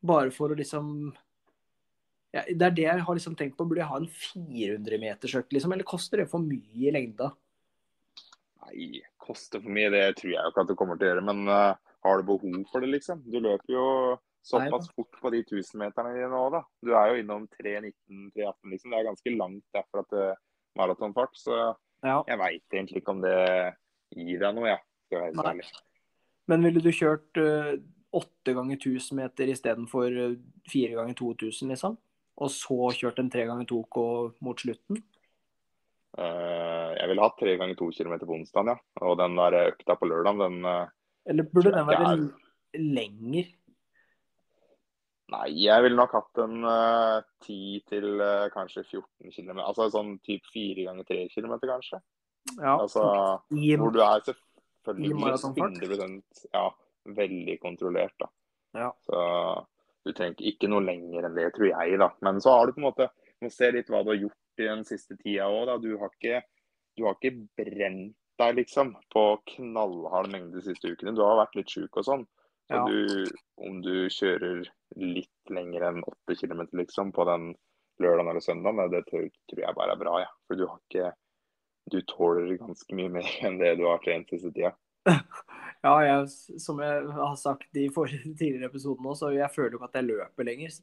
Bare 0.01 0.31
for 0.33 0.53
å 0.53 0.57
liksom 0.57 1.11
ja, 2.31 2.41
Det 2.47 2.65
er 2.65 2.75
det 2.75 2.85
jeg 2.87 3.05
har 3.05 3.17
liksom 3.17 3.35
tenkt 3.37 3.57
på. 3.57 3.67
Burde 3.67 3.83
jeg 3.83 3.91
ha 3.91 3.99
en 3.99 4.09
400-metersøkt, 4.09 5.51
liksom? 5.53 5.73
Eller 5.75 5.87
koster 5.87 6.23
det 6.23 6.29
for 6.31 6.43
mye 6.43 6.87
i 6.87 6.93
lengda? 6.95 7.33
nei, 8.61 9.01
koster 9.21 9.61
for 9.61 9.73
mye, 9.73 9.91
det 9.93 10.03
tror 10.19 10.31
jeg 10.31 10.39
jo 10.39 10.51
ikke 10.51 10.63
at 10.63 10.71
det 10.71 10.77
kommer 10.79 10.99
til 10.99 11.07
å 11.07 11.11
gjøre. 11.11 11.25
Men 11.27 11.43
uh, 11.49 11.91
har 12.05 12.19
du 12.19 12.27
behov 12.27 12.59
for 12.71 12.83
det, 12.83 12.91
liksom? 12.95 13.23
Du 13.27 13.39
løper 13.41 13.73
jo 13.73 13.85
såpass 14.47 14.87
Nei, 14.87 14.95
fort 14.97 15.19
på 15.21 15.31
de 15.33 15.43
1000-meterne 15.43 16.15
dine 16.15 16.39
òg, 16.39 16.55
da. 16.55 16.63
Du 16.81 16.93
er 16.97 17.11
jo 17.11 17.21
innom 17.21 17.45
3.19-3.18, 17.59 18.73
liksom. 18.73 18.93
Det 18.93 18.99
er 18.99 19.09
ganske 19.11 19.35
langt 19.37 19.77
derfra 19.77 20.05
til 20.09 20.27
maratonfart. 20.79 21.37
Så 21.37 21.57
Ja. 22.01 22.23
jeg 22.27 22.37
veit 22.41 22.73
egentlig 22.73 23.03
ikke 23.03 23.13
om 23.13 23.21
det 23.21 23.37
gir 24.15 24.39
deg 24.39 24.55
noe, 24.55 24.67
jeg. 24.71 24.81
Ja. 25.11 25.53
Men 26.47 26.63
ville 26.63 26.81
du 26.81 26.89
kjørt 26.95 27.37
eh, 27.37 27.75
åtte 28.11 28.53
ganger 28.53 28.77
1000 28.77 29.17
meter 29.17 29.51
istedenfor 29.53 30.17
uh, 30.17 30.37
fire 30.71 30.97
ganger 30.99 31.17
2000, 31.19 31.71
liksom? 31.73 31.97
Og 32.41 32.51
så 32.53 32.91
kjørt 32.97 33.19
en 33.21 33.31
tre 33.31 33.45
ganger 33.49 33.67
2K 33.69 34.03
mot 34.45 34.61
slutten? 34.61 35.01
Eh, 36.19 36.89
jeg 36.97 37.07
ville 37.07 37.23
hatt 37.23 37.37
tre 37.39 37.55
ganger 37.59 37.77
to 37.79 37.87
kilometer 37.95 38.27
på 38.27 38.35
onsdag, 38.35 38.73
ja. 38.73 38.77
Og 39.07 39.17
den 39.19 39.37
der 39.39 39.57
økta 39.71 39.95
på 39.95 40.09
lørdag, 40.09 40.39
den 40.41 40.65
eh, 40.67 40.93
Eller 41.31 41.47
burde 41.47 41.71
den 41.75 41.87
være 41.87 42.07
er... 42.09 42.23
lenger? 42.75 43.51
Nei, 45.31 45.45
jeg 45.63 45.83
ville 45.85 45.95
nok 45.95 46.11
hatt 46.17 46.39
en 46.43 46.65
10 47.45 47.59
til 47.87 48.19
uh, 48.19 48.49
kanskje 48.51 48.81
14 48.83 49.31
km. 49.31 49.61
Altså 49.63 49.85
sånn 49.93 50.17
typ 50.27 50.43
4 50.51 50.89
ganger 50.89 51.07
3 51.07 51.21
km, 51.31 51.53
kanskje. 51.69 52.01
Ja. 52.57 52.73
Altså, 52.73 53.05
I, 53.55 53.69
hvor 53.79 53.93
du 53.95 54.01
er 54.03 54.25
selvfølgelig 54.25 55.21
maratonfart? 55.21 55.79
100 55.87 56.49
ja, 56.51 56.65
veldig 57.15 57.59
kontrollert. 57.61 58.13
da. 58.19 58.27
Ja. 58.73 58.91
Så 59.05 59.65
du 60.05 60.13
trenger 60.17 60.41
ikke 60.51 60.69
noe 60.71 60.81
lenger 60.85 61.25
enn 61.27 61.35
det, 61.35 61.49
tror 61.53 61.67
jeg. 61.69 61.99
da. 61.99 62.09
Men 62.21 62.39
så 62.41 62.55
har 62.57 62.65
du 62.67 62.73
på 62.73 62.81
en 62.81 62.87
måte 62.89 63.09
må 63.41 63.49
se 63.51 63.71
litt 63.71 63.87
hva 63.89 64.03
du 64.03 64.11
har 64.13 64.19
gjort 64.21 64.59
i 64.61 64.67
den 64.67 64.83
siste 64.85 65.17
tida 65.17 65.47
òg. 65.49 65.81
Du, 65.81 65.97
har 65.97 66.09
ikke- 66.09 66.43
du 66.97 67.05
har 67.05 67.15
ikke 67.15 67.47
brent 67.57 68.15
deg 68.39 68.55
liksom 68.55 68.95
på 69.13 69.23
knallhard 69.55 70.31
mengde 70.31 70.53
de 70.57 70.61
siste 70.61 70.89
ukene. 70.93 71.15
Du 71.15 71.21
har 71.21 71.45
vært 71.45 71.55
litt 71.55 71.69
sjuk 71.69 71.97
og 71.97 72.03
sånn. 72.05 72.25
Så 72.69 72.77
Ja. 72.77 72.85
du, 72.85 73.25
om 73.57 73.81
du 73.81 74.07
kjører 74.09 74.65
litt 74.95 75.49
lenger 75.49 75.81
enn 75.89 76.03
8 76.03 76.35
km 76.39 76.67
liksom, 76.73 77.11
på 77.11 77.25
den 77.25 77.55
lørdagen 77.99 78.29
eller 78.29 78.39
søndagen, 78.41 78.89
det 78.91 79.05
tror, 79.07 79.29
tror 79.49 79.59
jeg 79.65 79.75
bare 79.75 79.91
er 79.91 79.97
bra. 79.97 80.19
Ja. 80.19 80.27
For 80.47 80.55
du 80.55 80.67
har 80.67 80.79
ikke 80.89 81.13
Du 81.89 81.99
tåler 82.03 82.57
ganske 82.59 82.93
mye 82.93 83.09
mer 83.09 83.23
enn 83.41 83.57
det 83.57 83.75
du 83.77 83.85
har 83.87 83.97
trent 83.99 84.29
siste 84.29 84.51
tida. 84.53 84.71
Ja, 85.81 85.93
jeg, 86.05 86.27
som 86.61 86.79
jeg 86.83 87.05
har 87.15 87.37
sagt 87.41 87.77
i 87.77 87.87
tidligere 88.39 88.69
episoden 88.69 89.05
også, 89.05 89.27
så 89.27 89.35
jeg 89.35 89.49
føler 89.53 89.73
jo 89.73 89.79
ikke 89.79 89.89
at 89.89 89.99
jeg 89.99 90.09
løper 90.09 90.47
lenger 90.47 90.75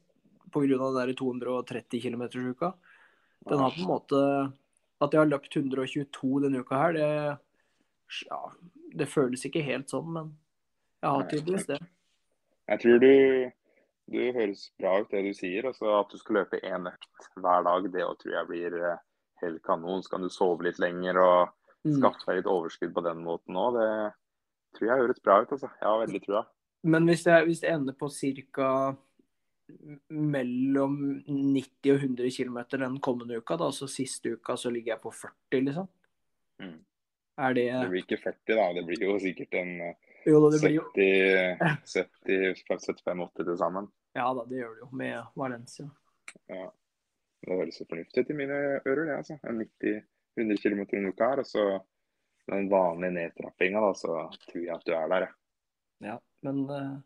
pga. 0.51 0.65
den 0.65 0.97
der 0.97 1.13
230 1.13 2.01
km-uka. 2.01 2.73
Den 3.49 3.59
har 3.63 3.71
på 3.71 3.79
en 3.85 3.87
måte 3.87 4.19
At 4.99 5.13
jeg 5.13 5.21
har 5.21 5.29
løpt 5.29 5.55
122 5.55 6.41
denne 6.43 6.59
uka 6.59 6.75
her, 6.75 6.91
det 6.97 7.37
Ja, 8.27 8.39
det 8.97 9.07
føles 9.07 9.45
ikke 9.45 9.63
helt 9.63 9.87
sånn, 9.87 10.09
men 10.11 10.33
jeg 10.99 11.09
har 11.13 11.27
tydeligvis 11.29 11.67
det. 11.69 11.77
Jeg 12.67 12.81
tror 12.81 12.99
du, 12.99 13.51
du 14.11 14.19
høres 14.35 14.63
bra 14.81 14.97
ut 14.99 15.11
det 15.13 15.21
du 15.23 15.33
sier. 15.37 15.63
Altså 15.69 15.93
at 16.01 16.09
du 16.11 16.17
skal 16.17 16.41
løpe 16.41 16.59
én 16.59 16.89
økt 16.89 17.29
hver 17.39 17.63
dag, 17.63 17.87
det 17.93 18.03
også 18.03 18.23
tror 18.25 18.33
jeg 18.33 18.49
blir 18.49 18.75
eh, 18.81 18.97
helt 19.45 19.61
kanon. 19.63 20.03
Så 20.03 20.09
kan 20.09 20.25
du 20.25 20.29
sove 20.33 20.67
litt 20.67 20.81
lenger 20.81 21.21
og 21.23 21.55
Mm. 21.79 21.93
skaffe 21.95 22.25
deg 22.27 22.41
litt 22.41 22.47
overskudd 22.51 22.91
på 22.91 23.01
den 23.05 23.21
måten 23.23 23.55
òg. 23.55 23.77
Det 23.77 23.91
tror 24.75 24.89
jeg 24.89 25.03
høres 25.03 25.21
bra 25.23 25.41
ut. 25.41 25.51
altså. 25.51 25.69
Jeg 25.81 25.87
har 25.87 26.01
veldig 26.05 26.21
trua. 26.25 26.43
Men 26.83 27.07
hvis 27.09 27.25
jeg, 27.27 27.45
hvis 27.45 27.61
det 27.63 27.71
ender 27.73 27.95
på 27.99 28.09
ca. 28.09 28.95
mellom 30.09 30.93
90 31.27 31.91
og 31.93 32.03
100 32.03 32.31
km 32.33 32.59
den 32.71 32.99
kommende 32.99 33.37
uka, 33.37 33.57
da, 33.59 33.69
så 33.71 33.87
siste 33.87 34.33
uka 34.33 34.55
så 34.57 34.71
ligger 34.73 34.95
jeg 34.95 35.01
på 35.03 35.11
40, 35.11 35.65
liksom. 35.67 35.89
Mm. 36.59 36.79
Er 37.39 37.53
det 37.53 37.65
Det 37.73 37.89
blir 37.89 38.03
ikke 38.03 38.21
40, 38.23 38.55
da. 38.55 38.67
Det 38.73 38.85
blir 38.87 39.03
jo 39.05 39.19
sikkert 39.19 39.53
en 39.61 39.75
eh, 39.81 39.95
Jo 40.27 40.41
da, 40.43 40.49
det 40.55 40.61
blir 40.63 40.75
jo 40.79 40.85
70, 40.95 42.63
75-80 42.67 43.45
til 43.45 43.57
sammen. 43.57 43.87
Ja 44.17 44.31
da, 44.35 44.43
det 44.49 44.57
gjør 44.59 44.73
det 44.73 44.83
jo 44.83 44.89
med 45.03 45.29
Valencia. 45.37 45.85
Ja. 46.49 46.65
Det 47.39 47.55
høres 47.55 47.79
jo 47.79 47.85
fornuftig 47.87 48.25
ut 48.25 48.33
i 48.33 48.35
mine 48.35 48.57
ører, 48.81 49.05
det. 49.05 49.15
altså. 49.21 49.37
En 49.47 49.61
90-100 49.61 50.59
km 50.59 50.81
en 50.97 51.11
uke 51.13 51.29
her. 51.29 51.39
Og 51.39 51.47
så 51.47 51.67
den 52.51 52.69
vanlige 52.71 53.15
nedtrappinga, 53.17 53.81
da, 53.85 53.93
så 53.97 54.17
tror 54.49 54.63
jeg 54.63 54.73
at 54.75 54.85
du 54.87 54.93
er 54.95 55.07
der. 55.13 55.27
jeg. 55.27 55.35
Ja, 56.09 56.17
men 56.47 56.63
eh, 56.69 56.97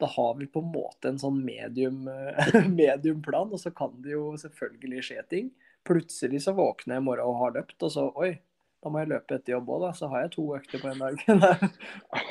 da 0.00 0.06
har 0.14 0.34
vi 0.38 0.46
på 0.50 0.62
en 0.64 0.72
måte 0.74 1.10
en 1.12 1.18
sånn 1.20 1.40
medium, 1.44 2.04
medium 2.82 3.22
plan, 3.24 3.50
og 3.52 3.60
så 3.60 3.70
kan 3.74 3.96
det 4.04 4.14
jo 4.14 4.32
selvfølgelig 4.40 5.04
skje 5.08 5.24
ting. 5.30 5.48
Plutselig 5.88 6.42
så 6.44 6.52
våkner 6.56 6.96
jeg 6.98 7.02
i 7.02 7.08
morgen 7.08 7.28
og 7.30 7.40
har 7.42 7.56
løpt, 7.58 7.82
og 7.86 7.92
så 7.94 8.06
oi, 8.18 8.34
da 8.78 8.90
må 8.94 9.00
jeg 9.02 9.10
løpe 9.10 9.34
etter 9.34 9.56
jobb 9.56 9.70
òg, 9.74 9.80
da. 9.88 9.88
Så 9.98 10.08
har 10.12 10.22
jeg 10.22 10.32
to 10.36 10.44
økter 10.54 10.82
på 10.82 10.90
en 10.92 11.00
dag. 11.02 11.22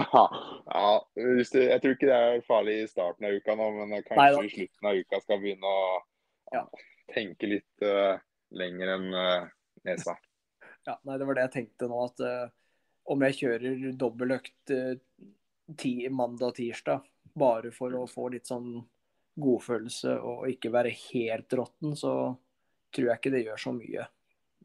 ja, 0.08 0.23
Jeg 1.17 1.82
tror 1.84 1.95
ikke 1.95 2.08
det 2.08 2.19
er 2.19 2.45
farlig 2.47 2.75
i 2.84 2.88
starten 2.91 3.27
av 3.27 3.36
uka 3.36 3.56
nå, 3.60 3.67
men 3.82 3.97
kanskje 4.08 4.45
i 4.47 4.53
slutten 4.53 4.89
av 4.91 5.01
uka 5.01 5.19
skal 5.25 5.41
begynne 5.43 5.73
å 5.73 5.89
Ja. 6.56 6.62
tenke 7.12 7.49
litt 7.51 7.84
uh, 7.84 8.15
lenger 8.56 8.93
enn 8.95 9.10
uh, 9.12 9.49
nesa. 9.84 10.15
Ja, 10.88 10.95
nei, 11.04 11.17
det 11.19 11.28
var 11.28 11.38
det 11.38 11.45
jeg 11.47 11.56
tenkte 11.58 11.89
nå, 11.91 12.02
at 12.08 12.23
uh, 12.23 12.50
om 13.12 13.23
jeg 13.28 13.38
kjører 13.41 13.88
dobbeltøkt 14.00 14.73
uh, 14.73 15.95
mandag 16.15 16.52
og 16.52 16.58
tirsdag, 16.58 17.08
bare 17.38 17.71
for 17.76 17.93
å 17.95 18.06
få 18.10 18.30
litt 18.34 18.50
sånn 18.50 18.80
godfølelse 19.38 20.15
og 20.26 20.47
ikke 20.50 20.71
være 20.73 20.93
helt 21.12 21.54
råtten, 21.60 21.93
så 22.00 22.13
tror 22.95 23.12
jeg 23.12 23.19
ikke 23.19 23.34
det 23.36 23.43
gjør 23.45 23.62
så 23.62 23.73
mye. 23.76 24.08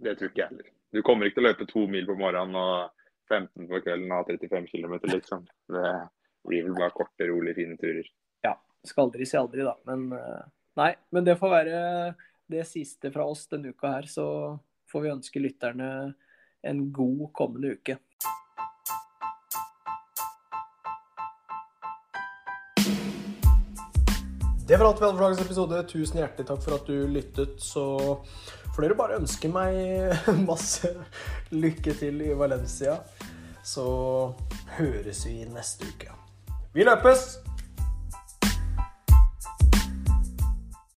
Det 0.02 0.14
tror 0.16 0.30
ikke 0.30 0.40
jeg 0.40 0.52
heller. 0.54 0.72
Du 0.92 1.00
kommer 1.04 1.28
ikke 1.28 1.40
til 1.40 1.44
å 1.44 1.50
løpe 1.50 1.68
to 1.68 1.84
mil 1.90 2.08
på 2.08 2.16
morgenen 2.20 2.56
og 2.58 3.02
15 3.32 3.68
på 3.68 3.80
kvelden 3.84 4.10
og 4.10 4.18
ha 4.18 4.24
35 4.28 4.66
km, 4.70 4.96
liksom. 5.08 5.46
Det 5.72 5.92
blir 6.48 6.66
vel 6.66 6.76
bare 6.76 6.94
korte, 6.96 7.28
rolig, 7.28 7.54
fine 7.56 7.78
turer. 7.80 8.08
Ja, 8.44 8.56
skal 8.86 9.08
aldri 9.08 9.28
si 9.28 9.38
aldri, 9.40 9.64
da. 9.66 9.74
Men 9.88 10.10
eh, 10.16 10.42
nei, 10.80 10.90
men 11.14 11.26
det 11.28 11.38
får 11.40 11.54
være 11.54 11.80
det 12.52 12.66
siste 12.68 13.12
fra 13.14 13.26
oss 13.30 13.46
denne 13.52 13.72
uka 13.72 13.94
her. 13.94 14.08
Så 14.10 14.26
får 14.92 15.06
vi 15.06 15.12
ønske 15.16 15.40
lytterne 15.42 15.88
en 16.62 16.86
god 16.92 17.28
kommende 17.32 17.76
uke. 17.76 17.96
Det 24.68 24.76
var 24.76 24.86
alt 24.86 25.00
vi 25.00 25.04
hadde 25.04 25.16
for 25.18 25.24
dagens 25.24 25.40
episode. 25.42 25.78
Tusen 25.90 26.20
hjertelig 26.22 26.46
takk 26.48 26.60
for 26.64 26.76
at 26.78 26.86
du 26.88 27.08
lyttet. 27.10 27.58
Så 27.60 27.84
får 28.72 28.86
dere 28.86 28.96
bare 28.96 29.18
ønske 29.20 29.50
meg 29.52 29.76
masse 30.50 30.94
lykke 31.52 31.96
til 31.98 32.22
i 32.24 32.32
Valencia. 32.38 33.00
Så 33.66 33.84
høres 34.78 35.26
vi 35.28 35.42
neste 35.50 35.90
uke. 35.92 36.14
Vi 36.72 36.86
løpes! 36.88 37.51